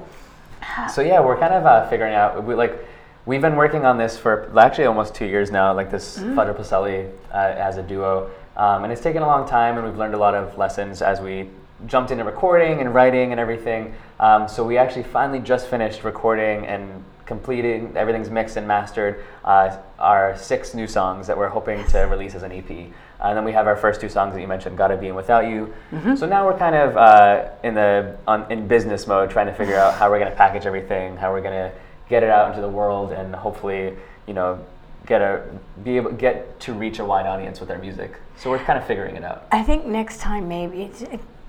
So 0.94 1.02
yeah, 1.02 1.20
we're 1.20 1.38
kind 1.38 1.54
of 1.54 1.66
uh, 1.66 1.88
figuring 1.90 2.14
out. 2.14 2.44
We 2.44 2.56
like 2.56 2.88
we've 3.26 3.42
been 3.42 3.56
working 3.56 3.86
on 3.86 3.98
this 3.98 4.18
for 4.18 4.52
actually 4.58 4.86
almost 4.86 5.14
two 5.14 5.26
years 5.26 5.52
now. 5.52 5.74
Like 5.74 5.92
this 5.92 6.18
Fudger 6.18 6.56
plus 6.56 6.72
Ali 6.72 7.08
uh, 7.32 7.38
as 7.38 7.78
a 7.78 7.84
duo, 7.84 8.32
um, 8.58 8.84
and 8.84 8.92
it's 8.92 9.02
taken 9.02 9.22
a 9.22 9.28
long 9.28 9.48
time, 9.48 9.78
and 9.78 9.86
we've 9.86 9.98
learned 9.98 10.16
a 10.16 10.18
lot 10.18 10.34
of 10.34 10.58
lessons 10.58 11.02
as 11.02 11.22
we 11.22 11.50
jumped 11.88 12.12
into 12.12 12.24
recording 12.24 12.80
and 12.80 12.94
writing 12.94 13.32
and 13.32 13.40
everything. 13.40 13.94
Um, 14.20 14.48
so 14.48 14.64
we 14.64 14.78
actually 14.78 15.04
finally 15.04 15.40
just 15.40 15.68
finished 15.68 16.04
recording 16.04 16.66
and 16.66 17.04
completing 17.32 17.96
everything's 17.96 18.30
mixed 18.30 18.58
and 18.58 18.68
mastered 18.68 19.24
uh, 19.46 19.78
our 19.98 20.38
six 20.38 20.74
new 20.74 20.86
songs 20.86 21.28
that 21.28 21.38
we're 21.38 21.48
hoping 21.48 21.82
to 21.88 22.00
release 22.00 22.36
as 22.36 22.44
an 22.44 22.52
EP. 22.52 22.70
And 22.70 23.38
then 23.38 23.46
we 23.46 23.54
have 23.54 23.68
our 23.68 23.78
first 23.78 24.02
two 24.02 24.10
songs 24.10 24.34
that 24.34 24.42
you 24.42 24.48
mentioned, 24.48 24.78
"Gotta 24.78 24.98
Be" 24.98 25.08
and 25.08 25.16
"Without 25.16 25.48
You." 25.48 25.74
Mm-hmm. 25.92 26.16
So 26.16 26.26
now 26.28 26.46
we're 26.46 26.58
kind 26.58 26.76
of 26.76 26.98
uh, 26.98 27.50
in 27.64 27.74
the 27.74 28.18
on, 28.28 28.52
in 28.52 28.68
business 28.68 29.08
mode, 29.08 29.30
trying 29.30 29.48
to 29.48 29.54
figure 29.54 29.78
out 29.78 29.94
how 29.94 30.10
we're 30.10 30.20
going 30.20 30.32
to 30.32 30.36
package 30.36 30.66
everything, 30.66 31.16
how 31.16 31.32
we're 31.32 31.42
going 31.42 31.54
to 31.54 31.72
get 32.10 32.22
it 32.22 32.30
out 32.30 32.50
into 32.50 32.62
the 32.62 32.74
world, 32.80 33.14
and 33.14 33.34
hopefully, 33.34 33.94
you 34.28 34.34
know, 34.34 34.60
get 35.06 35.22
a 35.22 35.44
be 35.84 35.96
able 35.96 36.12
get 36.12 36.60
to 36.60 36.74
reach 36.74 37.00
a 37.00 37.06
wide 37.06 37.26
audience 37.26 37.62
with 37.62 37.72
our 37.72 37.78
music. 37.78 38.20
So 38.36 38.50
we're 38.50 38.60
kind 38.60 38.78
of 38.78 38.86
figuring 38.86 39.16
it 39.16 39.24
out. 39.24 39.48
I 39.52 39.64
think 39.64 39.86
next 39.86 40.20
time 40.20 40.50
maybe 40.50 40.92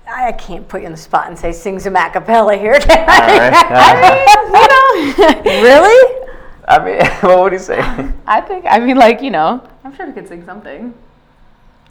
I 0.07 0.27
I 0.27 0.31
can't 0.31 0.67
put 0.67 0.81
you 0.81 0.87
on 0.87 0.91
the 0.91 0.97
spot 0.97 1.27
and 1.27 1.37
say 1.37 1.51
sing 1.51 1.79
some 1.79 1.95
a 1.95 2.09
cappella 2.09 2.55
here. 2.57 2.73
can 2.79 3.05
I? 3.09 4.23
All 4.49 5.25
right. 5.25 5.45
really? 5.45 6.27
I 6.67 6.83
mean, 6.83 7.05
what 7.21 7.39
would 7.43 7.53
you 7.53 7.59
say? 7.59 7.79
I 8.25 8.41
think. 8.41 8.65
I 8.67 8.79
mean, 8.79 8.97
like 8.97 9.21
you 9.21 9.31
know, 9.31 9.67
I'm 9.83 9.95
sure 9.95 10.05
we 10.07 10.13
could 10.13 10.27
sing 10.27 10.45
something. 10.45 10.93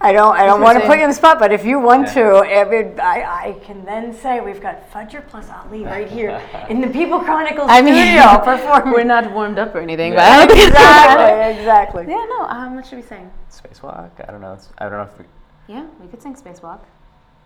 I 0.00 0.12
don't. 0.12 0.35
I 0.35 0.47
don't 0.47 0.61
want 0.61 0.81
to 0.81 0.87
put 0.87 0.97
you 0.99 1.04
on 1.04 1.11
the 1.11 1.14
spot, 1.14 1.38
but 1.38 1.52
if 1.52 1.64
you 1.64 1.78
want 1.78 2.09
Yeah. 2.09 2.14
to, 2.14 2.37
I, 2.38 2.64
mean, 2.64 2.99
I, 2.99 3.23
I 3.23 3.52
can 3.64 3.85
then 3.85 4.12
say 4.12 4.40
we've 4.40 4.61
got 4.61 4.90
Fudger 4.90 5.25
plus 5.28 5.49
Ali 5.49 5.85
right 5.85 6.11
here 6.11 6.42
in 6.69 6.81
the 6.81 6.88
People 6.88 7.21
Chronicles 7.21 7.69
I 7.71 7.83
mean, 7.83 7.95
studio 7.95 8.45
performing. 8.45 8.92
we're 8.95 9.04
not 9.04 9.31
warmed 9.33 9.61
up 9.61 9.73
or 9.76 9.78
anything, 9.78 10.12
Yeah. 10.12 10.19
but 10.19 10.25
I 10.25 10.38
don't 10.38 10.57
think 10.57 10.69
exactly, 10.69 11.61
exactly. 11.61 12.04
Yeah, 12.09 12.26
no. 12.31 12.47
Um, 12.49 12.75
what 12.75 12.85
should 12.85 12.97
we 12.97 13.02
sing? 13.02 13.31
Spacewalk? 13.49 14.11
I 14.26 14.33
don't 14.33 14.40
know. 14.40 14.54
It's, 14.54 14.71
I 14.78 14.88
don't 14.88 14.99
know 14.99 15.02
if 15.02 15.19
we, 15.21 15.25
Yeah, 15.69 15.87
we 16.00 16.09
could 16.09 16.21
sing 16.21 16.35
Spacewalk. 16.35 16.81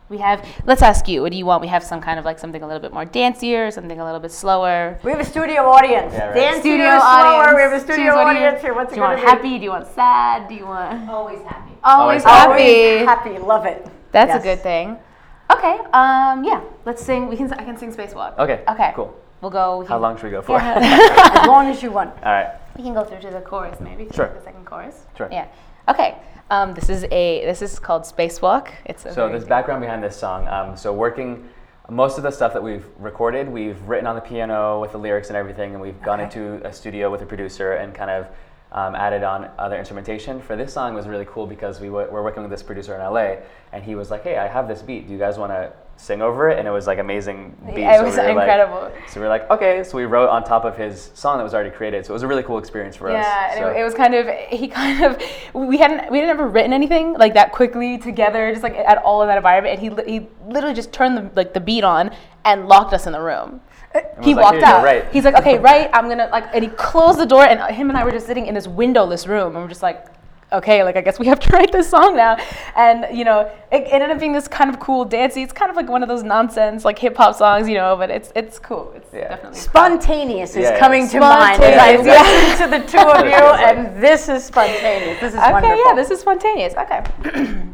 We 0.08 0.18
have. 0.18 0.46
Let's 0.64 0.82
ask 0.82 1.08
you. 1.08 1.22
What 1.22 1.32
do 1.32 1.38
you 1.38 1.46
want? 1.46 1.60
We 1.62 1.66
have 1.68 1.82
some 1.82 2.00
kind 2.00 2.18
of 2.18 2.24
like 2.24 2.38
something 2.38 2.62
a 2.62 2.66
little 2.66 2.80
bit 2.80 2.92
more 2.92 3.04
dancier, 3.04 3.72
something 3.72 3.98
a 3.98 4.04
little 4.04 4.20
bit 4.20 4.30
slower. 4.30 4.98
We 5.02 5.10
have 5.10 5.20
a 5.20 5.24
studio 5.24 5.62
audience. 5.66 6.12
Yeah, 6.12 6.26
right. 6.26 6.34
Dance 6.34 6.60
Studio 6.60 6.90
slower. 6.90 7.00
audience. 7.02 7.56
We 7.56 7.62
have 7.62 7.72
a 7.72 7.80
studio 7.80 7.96
Choose 8.04 8.14
what 8.14 8.20
you- 8.20 8.38
audience 8.44 8.62
here. 8.62 8.74
What's 8.74 8.90
do 8.90 8.94
it 8.94 8.96
you 8.98 9.02
want 9.02 9.16
gonna 9.20 9.26
be? 9.26 9.36
happy? 9.48 9.58
Do 9.58 9.64
you 9.64 9.70
want 9.70 9.86
sad? 9.88 10.48
Do 10.48 10.54
you 10.54 10.66
want 10.66 11.10
Always 11.10 11.42
happy. 11.42 11.72
always, 11.82 12.24
Always 12.24 12.24
happy? 12.24 12.62
Always 12.62 13.04
happy. 13.08 13.38
Love 13.38 13.66
it. 13.66 13.86
That's 14.12 14.28
Yes. 14.30 14.40
a 14.40 14.44
good 14.44 14.60
thing. 14.62 14.96
Okay. 15.50 15.76
Um. 15.92 16.44
Yeah. 16.44 16.60
Let's 16.84 17.02
sing. 17.04 17.28
We 17.28 17.36
can. 17.36 17.52
I 17.54 17.64
can 17.64 17.76
sing 17.76 17.92
Spacewalk. 17.92 18.38
okay. 18.38 18.62
Okay. 18.68 18.92
Cool. 18.94 19.12
We'll 19.40 19.50
go. 19.50 19.78
We 19.78 19.86
How 19.86 19.98
long 19.98 20.16
should 20.16 20.24
we 20.26 20.30
go 20.30 20.42
for? 20.42 20.56
Yeah. 20.58 21.38
As 21.42 21.46
long 21.48 21.66
as 21.66 21.82
you 21.82 21.90
want. 21.90 22.10
All 22.24 22.32
right. 22.32 22.50
we 22.76 22.82
can 22.84 22.94
go 22.94 23.04
through 23.04 23.20
to 23.20 23.30
the 23.30 23.40
chorus 23.40 23.80
maybe. 23.80 24.08
Sure. 24.14 24.28
The 24.34 24.42
second 24.42 24.64
chorus. 24.66 25.04
Sure. 25.16 25.28
Yeah. 25.32 25.46
Okay. 25.88 26.16
Um. 26.50 26.74
This 26.74 26.88
is 26.88 27.04
a. 27.10 27.44
This 27.44 27.60
is 27.62 27.78
called 27.78 28.02
Spacewalk. 28.02 28.68
It's 28.84 29.04
a. 29.04 29.12
So 29.12 29.28
there's 29.28 29.44
background 29.44 29.80
behind 29.80 30.02
this 30.02 30.16
song. 30.16 30.46
Um, 30.48 30.76
so 30.76 30.92
working, 30.92 31.48
most 31.90 32.18
of 32.18 32.22
the 32.22 32.30
stuff 32.30 32.52
that 32.52 32.62
we've 32.62 32.86
recorded, 32.98 33.48
we've 33.48 33.80
written 33.82 34.06
on 34.06 34.14
the 34.14 34.20
piano 34.20 34.80
with 34.80 34.92
the 34.92 34.98
lyrics 34.98 35.28
and 35.28 35.36
everything, 35.36 35.72
and 35.72 35.80
we've 35.80 36.00
gone 36.02 36.20
Okay. 36.20 36.24
into 36.40 36.64
a 36.66 36.72
studio 36.72 37.10
with 37.10 37.22
a 37.22 37.26
producer 37.26 37.72
and 37.72 37.94
kind 37.94 38.10
of 38.10 38.28
um, 38.72 38.94
added 38.94 39.22
on 39.24 39.50
other 39.58 39.76
instrumentation. 39.76 40.40
For 40.40 40.54
this 40.56 40.72
song, 40.72 40.92
it 40.92 40.96
was 40.96 41.06
really 41.08 41.24
cool 41.26 41.46
because 41.46 41.80
we 41.80 41.88
w- 41.88 42.08
were 42.10 42.22
working 42.22 42.42
with 42.42 42.50
this 42.50 42.62
producer 42.62 42.94
in 42.94 43.00
LA, 43.00 43.36
and 43.72 43.82
he 43.82 43.94
was 43.96 44.10
like, 44.12 44.22
"Hey, 44.22 44.36
I 44.38 44.46
have 44.46 44.68
this 44.68 44.82
beat. 44.82 45.06
Do 45.08 45.12
you 45.12 45.18
guys 45.18 45.38
want 45.38 45.50
to 45.52 45.72
sing 45.96 46.22
over 46.22 46.48
it?" 46.50 46.58
And 46.58 46.66
it 46.68 46.70
was 46.70 46.86
like 46.86 46.98
amazing 46.98 47.54
beat. 47.66 47.78
Yeah, 47.80 47.94
it 47.94 47.98
So 47.98 48.04
was 48.04 48.14
we 48.16 48.20
were 48.20 48.26
like- 48.34 48.48
incredible. 48.48 48.90
so 49.08 49.20
we 49.20 49.24
were 49.26 49.28
like, 49.30 49.50
"Okay." 49.50 49.82
So 49.84 49.96
we 49.96 50.04
wrote 50.04 50.28
on 50.28 50.44
top 50.44 50.64
of 50.64 50.76
his 50.76 51.10
song 51.14 51.38
that 51.38 51.44
was 51.44 51.54
already 51.54 51.70
created. 51.70 52.06
So 52.06 52.12
it 52.12 52.14
was 52.14 52.22
a 52.22 52.26
really 52.26 52.42
cool 52.42 52.58
experience 52.58 52.96
for 52.96 53.10
us. 53.10 53.24
Yeah, 53.24 53.54
So- 53.54 53.68
it, 53.68 53.80
it 53.80 53.84
was 53.84 53.94
kind 53.94 54.14
of 54.14 54.28
he 54.48 54.68
kind 54.68 55.04
of 55.04 55.20
we 55.54 55.78
hadn't 55.78 56.10
we 56.10 56.18
hadn't 56.18 56.30
ever 56.30 56.46
written 56.48 56.72
anything 56.72 57.14
like 57.14 57.34
that 57.34 57.52
quickly 57.52 57.98
together, 57.98 58.50
just 58.50 58.62
like 58.62 58.76
at 58.76 58.98
all 58.98 59.22
in 59.22 59.28
that 59.28 59.36
environment. 59.36 59.80
And 59.80 59.96
he 60.06 60.10
he 60.20 60.26
literally 60.46 60.74
just 60.74 60.92
turned 60.92 61.16
the 61.16 61.30
like 61.34 61.54
the 61.54 61.60
beat 61.60 61.84
on 61.84 62.10
and 62.44 62.68
locked 62.68 62.92
us 62.92 63.06
in 63.06 63.12
the 63.12 63.20
room. 63.20 63.60
He 64.22 64.34
was 64.34 64.42
like, 64.44 64.52
walked 64.52 64.62
out. 64.62 64.84
right." 64.84 65.06
He's 65.10 65.24
like, 65.24 65.36
okay, 65.38 65.56
right. 65.70 65.88
I'm 65.94 66.06
gonna 66.08 66.28
like, 66.30 66.44
and 66.52 66.62
he 66.62 66.68
closed 66.70 67.18
the 67.18 67.24
door, 67.24 67.44
and 67.44 67.74
him 67.74 67.88
and 67.88 67.96
I 67.98 68.04
were 68.04 68.10
just 68.10 68.26
sitting 68.26 68.46
in 68.46 68.54
this 68.54 68.68
windowless 68.68 69.26
room, 69.26 69.54
and 69.54 69.62
we're 69.64 69.68
just 69.70 69.82
like, 69.82 70.04
okay, 70.56 70.82
like 70.84 70.96
I 70.96 71.00
guess 71.00 71.18
we 71.18 71.26
have 71.26 71.40
to 71.40 71.48
write 71.52 71.72
this 71.72 71.88
song 71.88 72.16
now. 72.16 72.36
And 72.76 73.06
you 73.16 73.24
know, 73.24 73.40
it, 73.72 73.82
it 73.82 73.92
ended 73.92 74.10
up 74.10 74.18
being 74.18 74.32
this 74.32 74.48
kind 74.48 74.68
of 74.70 74.80
cool 74.80 75.04
dancey. 75.04 75.42
It's 75.42 75.52
kind 75.52 75.70
of 75.70 75.76
like 75.76 75.88
one 75.88 76.02
of 76.02 76.08
those 76.08 76.22
nonsense 76.22 76.84
like 76.84 76.98
hip 76.98 77.16
hop 77.16 77.36
songs, 77.36 77.68
you 77.68 77.74
know, 77.74 77.96
but 77.96 78.10
it's 78.10 78.32
it's 78.34 78.58
cool. 78.58 78.92
It's 78.96 79.12
Yeah. 79.12 79.28
definitely 79.28 79.58
Spontaneous 79.58 80.50
is 80.50 80.56
Yeah, 80.56 80.70
yeah. 80.72 80.78
coming 80.78 81.08
to 81.08 81.20
mind 81.20 81.62
as 81.62 81.78
I 81.78 81.94
Spontaneous, 81.94 82.06
yeah. 82.06 82.22
listen 82.48 82.70
to 82.70 82.78
the 82.78 82.86
two 82.92 83.08
of 83.08 83.24
you, 83.24 83.32
and 83.66 84.02
this 84.02 84.28
is 84.28 84.44
spontaneous. 84.44 85.20
This 85.20 85.32
is 85.34 85.38
Okay, 85.40 85.52
wonderful. 85.52 85.84
yeah, 85.86 85.94
this 85.94 86.10
is 86.10 86.20
spontaneous. 86.20 86.74
Okay. 86.74 87.02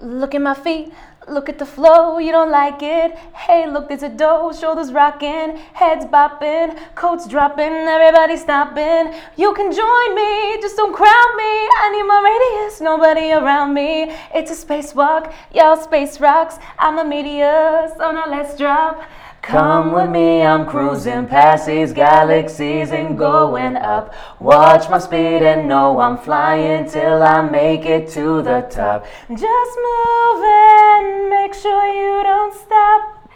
look 0.00 0.34
at 0.34 0.40
my 0.42 0.54
feet, 0.54 0.92
look 1.28 1.48
at 1.48 1.58
the 1.58 1.66
flow, 1.66 2.18
you 2.18 2.32
don't 2.32 2.50
like 2.50 2.82
it. 2.82 3.16
Hey, 3.34 3.68
look, 3.68 3.88
there's 3.88 4.02
a 4.02 4.08
dough, 4.08 4.52
shoulders 4.52 4.92
rocking, 4.92 5.56
heads 5.72 6.04
bopping, 6.06 6.78
coats 6.94 7.26
dropping, 7.26 7.72
everybody 7.72 8.36
stopping. 8.36 9.14
You 9.36 9.54
can 9.54 9.72
join 9.72 10.14
me, 10.14 10.60
just 10.60 10.76
don't 10.76 10.94
crowd 10.94 11.32
me. 11.36 11.52
I 11.82 11.90
need 11.92 12.04
my 12.04 12.20
radius, 12.30 12.80
nobody 12.80 13.32
around 13.32 13.74
me. 13.74 14.12
It's 14.34 14.50
a 14.50 14.66
spacewalk, 14.66 15.32
y'all 15.54 15.76
space 15.76 16.20
rocks. 16.20 16.56
I'm 16.78 16.98
a 16.98 17.04
meteor, 17.04 17.88
so 17.96 18.12
now 18.12 18.26
let's 18.28 18.56
drop. 18.56 19.02
Come 19.46 19.92
with 19.92 20.08
me, 20.08 20.40
I'm 20.42 20.64
cruising 20.64 21.26
past 21.26 21.66
these 21.66 21.92
galaxies 21.92 22.92
and 22.92 23.18
going 23.18 23.76
up. 23.76 24.14
Watch 24.40 24.88
my 24.88 24.98
speed 24.98 25.42
and 25.42 25.68
know 25.68 26.00
I'm 26.00 26.16
flying 26.16 26.88
till 26.88 27.22
I 27.22 27.42
make 27.42 27.84
it 27.84 28.08
to 28.12 28.40
the 28.40 28.62
top. 28.70 29.04
Just 29.28 29.78
move 29.86 30.44
and 30.44 31.28
make 31.28 31.52
sure 31.52 31.86
you 31.92 32.22
don't 32.22 32.54
stop. 32.54 33.30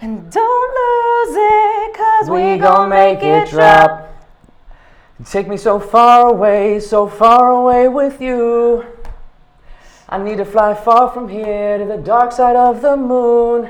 And 0.00 0.32
don't 0.32 0.70
lose 0.80 1.36
it, 1.36 1.94
cause 1.94 2.30
we, 2.30 2.54
We 2.54 2.58
gon' 2.58 2.88
make 2.88 3.22
it 3.22 3.50
drop. 3.50 4.08
Take 5.26 5.46
me 5.46 5.58
so 5.58 5.78
far 5.78 6.30
away, 6.30 6.80
so 6.80 7.06
far 7.06 7.50
away 7.50 7.86
with 7.86 8.22
you. 8.22 8.86
I 10.08 10.16
need 10.16 10.38
to 10.38 10.46
fly 10.46 10.72
far 10.72 11.10
from 11.10 11.28
here 11.28 11.76
to 11.76 11.84
the 11.84 11.98
dark 11.98 12.32
side 12.32 12.56
of 12.56 12.80
the 12.80 12.96
moon. 12.96 13.68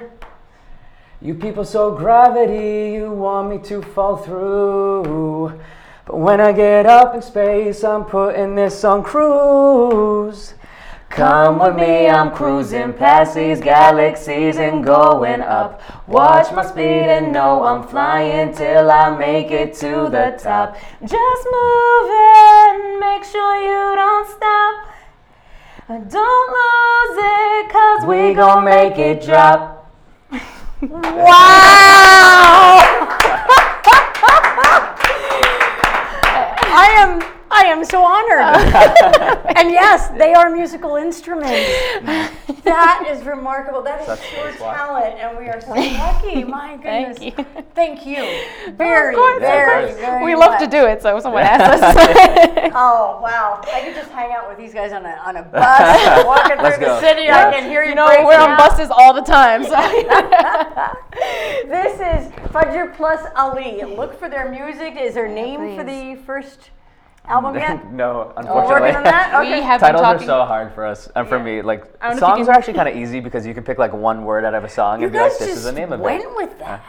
You 1.21 1.35
people 1.35 1.65
so 1.65 1.91
gravity, 1.97 2.93
you 2.93 3.11
want 3.11 3.51
me 3.51 3.59
to 3.69 3.83
fall 3.83 4.19
through. 4.19 5.59
But 6.07 6.17
when 6.17 6.41
I 6.41 6.53
get 6.53 6.87
up 6.87 7.13
in 7.13 7.23
space, 7.23 7.83
I'm 7.83 8.05
putting 8.05 8.55
this 8.55 8.85
on 8.85 9.03
cruise. 9.03 10.55
Come 11.11 11.59
with 11.59 11.75
me, 11.75 12.07
I'm 12.07 12.31
cruising 12.31 12.93
past 12.93 13.35
these 13.35 13.61
galaxies 13.61 14.59
and 14.59 14.85
going 14.85 15.41
up. 15.41 15.81
Watch 16.07 16.53
my 16.53 16.65
speed 16.65 16.85
and 16.85 17.33
know 17.33 17.65
I'm 17.65 17.89
flying 17.89 18.55
till 18.55 18.89
I 18.89 19.11
make 19.17 19.51
it 19.51 19.75
to 19.75 20.09
the 20.09 20.39
top. 20.41 20.77
Just 21.01 21.49
move 21.51 22.11
and 22.13 23.01
make 23.01 23.25
sure 23.25 23.57
you 23.61 23.97
don't 23.97 24.29
stop. 24.29 24.85
Don't 25.89 26.53
lose 26.61 27.19
it, 27.19 27.73
cause 27.73 28.07
We 28.07 28.35
gon' 28.35 28.65
make 28.65 28.99
it 28.99 29.25
drop. 29.25 29.78
Wow! 30.81 31.19
I 36.71 36.87
am 36.99 37.19
I 37.59 37.65
am 37.65 37.85
so 37.85 38.03
honored. 38.03 38.41
and 39.59 39.71
yes, 39.71 40.09
they 40.17 40.33
are 40.33 40.49
musical 40.49 40.97
instruments. 40.97 41.69
That 42.69 43.09
is 43.09 43.25
remarkable. 43.25 43.81
That 43.83 44.03
is 44.03 44.07
That's 44.09 44.29
pure 44.29 44.51
nice. 44.51 44.61
Wow. 44.61 44.75
talent, 44.75 45.15
and 45.19 45.39
we 45.39 45.47
are 45.49 45.59
so 45.59 45.71
lucky. 46.05 46.45
My 46.45 46.77
goodness. 46.77 47.17
Thank 47.17 47.39
you. 47.39 47.47
Thank 47.75 48.07
you. 48.07 48.73
Very, 48.77 49.15
of 49.15 49.19
course, 49.19 49.41
very, 49.41 49.91
of 49.91 49.97
very 49.97 50.25
we 50.25 50.35
love 50.35 50.59
to 50.61 50.67
do 50.67 50.85
it, 50.85 51.01
so 51.01 51.19
someone 51.19 51.45
asked 51.45 51.83
us. 51.83 52.73
Oh 52.75 53.21
wow! 53.23 53.63
I 53.73 53.81
could 53.81 53.95
just 53.95 54.11
hang 54.11 54.33
out 54.33 54.51
with 54.51 54.59
these 54.59 54.75
guys 54.75 54.93
on 54.93 55.07
a 55.07 55.17
on 55.25 55.37
a 55.37 55.43
bus, 55.45 56.27
walking 56.27 56.59
Let's 56.59 56.77
through 56.77 56.87
the 56.87 56.93
go. 56.93 57.01
city. 57.01 57.23
Yeah. 57.23 57.49
I 57.49 57.53
can 57.53 57.71
hear 57.71 57.83
you. 57.85 57.91
you 57.91 57.95
know, 57.95 58.07
we're 58.07 58.39
on 58.39 58.59
buses 58.59 58.91
all 58.91 59.15
the 59.15 59.23
time, 59.23 59.65
so. 59.65 59.71
This 61.69 61.95
is 61.95 62.31
Fudger 62.53 62.95
plus 62.95 63.27
Ali. 63.35 63.83
Look 63.83 64.19
for 64.19 64.29
their 64.29 64.51
music. 64.51 64.97
Is 65.01 65.15
their 65.15 65.27
a 65.27 65.33
name 65.33 65.75
for 65.75 65.85
the 65.85 66.17
first 66.27 66.71
album 67.27 67.55
yet? 67.63 67.93
no, 67.93 68.33
We're 68.37 68.43
unfortunately. 68.43 68.81
working 68.81 68.97
on 68.97 69.03
that. 69.05 69.41
We 69.41 69.47
Okay. 69.49 69.61
have 69.63 69.81
been 69.81 69.93
Titles 69.95 70.23
are 70.23 70.27
so 70.27 70.45
hard 70.45 70.73
for 70.75 70.85
us, 70.87 71.09
and 71.15 71.29
for 71.29 71.37
Yeah. 71.39 71.43
me, 71.45 71.63
like 71.63 71.85
I 71.85 71.85
don't 71.85 72.01
know 72.01 72.07
if 72.09 72.15
you 72.15 72.21
songs 72.21 72.47
can- 72.47 72.55
are 72.55 72.59
actually 72.59 72.75
kind 72.75 72.89
of 72.89 72.97
easy 72.97 73.21
because 73.21 73.47
you 73.47 73.55
can 73.55 73.65
pick 73.65 73.79
like 73.79 73.93
one 73.93 74.25
word 74.25 74.45
out 74.45 74.55
of 74.55 74.65
a 74.65 74.69
song 74.69 75.01
You 75.01 75.07
and 75.07 75.13
be 75.13 75.19
like, 75.19 75.31
guys 75.31 75.39
"This 75.39 75.49
just 75.49 75.59
is 75.59 75.65
the 75.65 75.73
name 75.73 75.93
of 75.93 76.01
it. 76.01 76.05
went 76.05 76.37
with 76.37 76.59
that. 76.59 76.81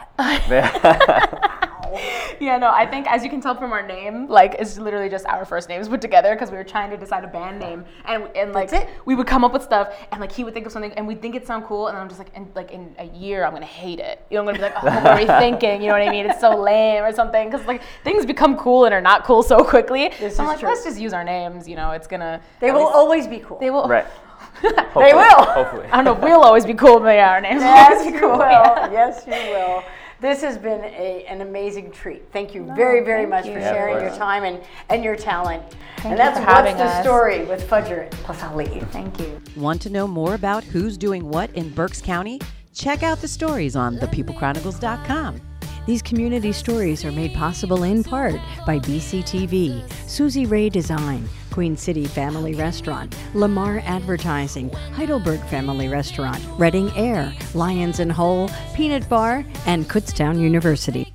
Yeah, 0.48 1.66
no, 2.40 2.70
I 2.70 2.86
think 2.86 3.06
as 3.10 3.24
you 3.24 3.30
can 3.30 3.40
tell 3.40 3.54
from 3.54 3.72
our 3.72 3.86
name, 3.86 4.28
like 4.28 4.54
it's 4.58 4.78
literally 4.78 5.08
just 5.08 5.26
our 5.26 5.44
first 5.44 5.68
names 5.68 5.88
put 5.88 6.00
together 6.00 6.34
because 6.34 6.50
we 6.50 6.56
were 6.56 6.64
trying 6.64 6.90
to 6.90 6.96
decide 6.96 7.24
a 7.24 7.28
band 7.28 7.58
name, 7.58 7.84
and 8.04 8.28
and 8.36 8.52
like 8.52 8.72
it. 8.72 8.88
we 9.04 9.14
would 9.14 9.26
come 9.26 9.44
up 9.44 9.52
with 9.52 9.62
stuff, 9.62 9.94
and 10.12 10.20
like 10.20 10.32
he 10.32 10.44
would 10.44 10.54
think 10.54 10.66
of 10.66 10.72
something, 10.72 10.92
and 10.92 11.06
we 11.06 11.14
think 11.14 11.34
it 11.34 11.46
sound 11.46 11.64
cool, 11.64 11.88
and 11.88 11.96
I'm 11.96 12.08
just 12.08 12.18
like, 12.18 12.34
in 12.36 12.48
like 12.54 12.70
in 12.70 12.94
a 12.98 13.04
year, 13.06 13.44
I'm 13.44 13.52
gonna 13.52 13.66
hate 13.66 13.98
it. 14.00 14.24
You 14.30 14.36
know, 14.36 14.40
I'm 14.40 14.46
gonna 14.46 14.58
be 14.58 14.62
like, 14.62 14.74
oh, 14.82 14.86
what 14.86 15.04
were 15.04 15.16
we 15.16 15.26
thinking? 15.26 15.80
You 15.82 15.88
know 15.88 15.94
what 15.98 16.02
I 16.08 16.10
mean? 16.10 16.26
It's 16.26 16.40
so 16.40 16.60
lame 16.60 17.02
or 17.04 17.12
something, 17.12 17.50
because 17.50 17.66
like 17.66 17.82
things 18.04 18.26
become 18.26 18.56
cool 18.56 18.84
and 18.84 18.94
are 18.94 19.00
not 19.00 19.24
cool 19.24 19.42
so 19.42 19.64
quickly. 19.64 20.10
This 20.18 20.36
so 20.36 20.42
I'm 20.42 20.48
like, 20.48 20.60
true. 20.60 20.68
let's 20.68 20.84
just 20.84 21.00
use 21.00 21.12
our 21.12 21.24
names. 21.24 21.68
You 21.68 21.76
know, 21.76 21.90
it's 21.92 22.06
gonna. 22.06 22.40
They 22.60 22.70
will 22.70 22.80
least- 22.84 22.94
always 22.94 23.26
be 23.26 23.38
cool. 23.40 23.58
They 23.58 23.70
will. 23.70 23.88
right. 23.88 24.06
They 24.62 25.12
will. 25.14 25.44
Hopefully. 25.44 25.86
I 25.92 26.02
don't 26.02 26.04
know. 26.04 26.14
We'll 26.26 26.40
always 26.42 26.66
be 26.66 26.74
cool, 26.74 26.98
but 27.00 27.10
yeah, 27.14 27.30
our 27.32 27.40
names 27.40 27.60
will 27.60 27.68
Yes, 27.68 27.92
always 28.00 28.12
be 28.12 28.18
you 28.18 28.28
will. 28.28 28.38
yeah. 28.38 28.90
Yes, 28.90 29.22
you 29.26 29.32
will. 29.32 29.82
This 30.20 30.42
has 30.42 30.58
been 30.58 30.82
a, 30.84 31.24
an 31.26 31.40
amazing 31.40 31.90
treat. 31.92 32.22
Thank 32.30 32.54
you 32.54 32.64
very, 32.76 33.02
very 33.02 33.24
much 33.24 33.46
you. 33.46 33.54
for 33.54 33.58
Yeah, 33.58 33.72
sharing 33.72 34.04
your 34.04 34.14
time 34.16 34.44
and, 34.44 34.60
and 34.90 35.02
your 35.02 35.16
talent. 35.16 35.62
Thank 35.96 36.04
and 36.04 36.12
you 36.12 36.16
that's 36.18 36.38
for 36.38 36.44
what's 36.44 36.54
having 36.54 36.76
the 36.76 37.02
story 37.02 37.44
with 37.46 37.66
Fudger 37.68 38.10
plus 38.10 38.42
Ali. 38.42 38.66
Thank 38.90 39.18
you. 39.18 39.40
Want 39.56 39.80
to 39.82 39.90
know 39.90 40.06
more 40.06 40.34
about 40.34 40.62
who's 40.62 40.98
doing 40.98 41.26
what 41.26 41.50
in 41.54 41.70
Berks 41.70 42.02
County? 42.02 42.38
Check 42.74 43.02
out 43.02 43.20
the 43.20 43.28
stories 43.28 43.76
on 43.76 43.96
thepeoplechronicles.com. 43.96 45.40
These 45.86 46.02
community 46.02 46.52
stories 46.52 47.04
are 47.04 47.12
made 47.12 47.32
possible 47.32 47.84
in 47.84 48.04
part 48.04 48.38
by 48.66 48.78
BCTV, 48.78 49.90
Susie 50.06 50.44
Ray 50.44 50.68
Design, 50.68 51.26
Queen 51.50 51.76
City 51.76 52.06
Family 52.06 52.54
Restaurant, 52.54 53.14
Lamar 53.34 53.82
Advertising, 53.84 54.70
Heidelberg 54.94 55.40
Family 55.46 55.88
Restaurant, 55.88 56.42
Reading 56.58 56.90
Air, 56.96 57.32
Lions 57.54 58.00
and 58.00 58.12
Hole, 58.12 58.50
Peanut 58.74 59.08
Bar, 59.08 59.44
and 59.66 59.88
Kutztown 59.88 60.40
University. 60.40 61.09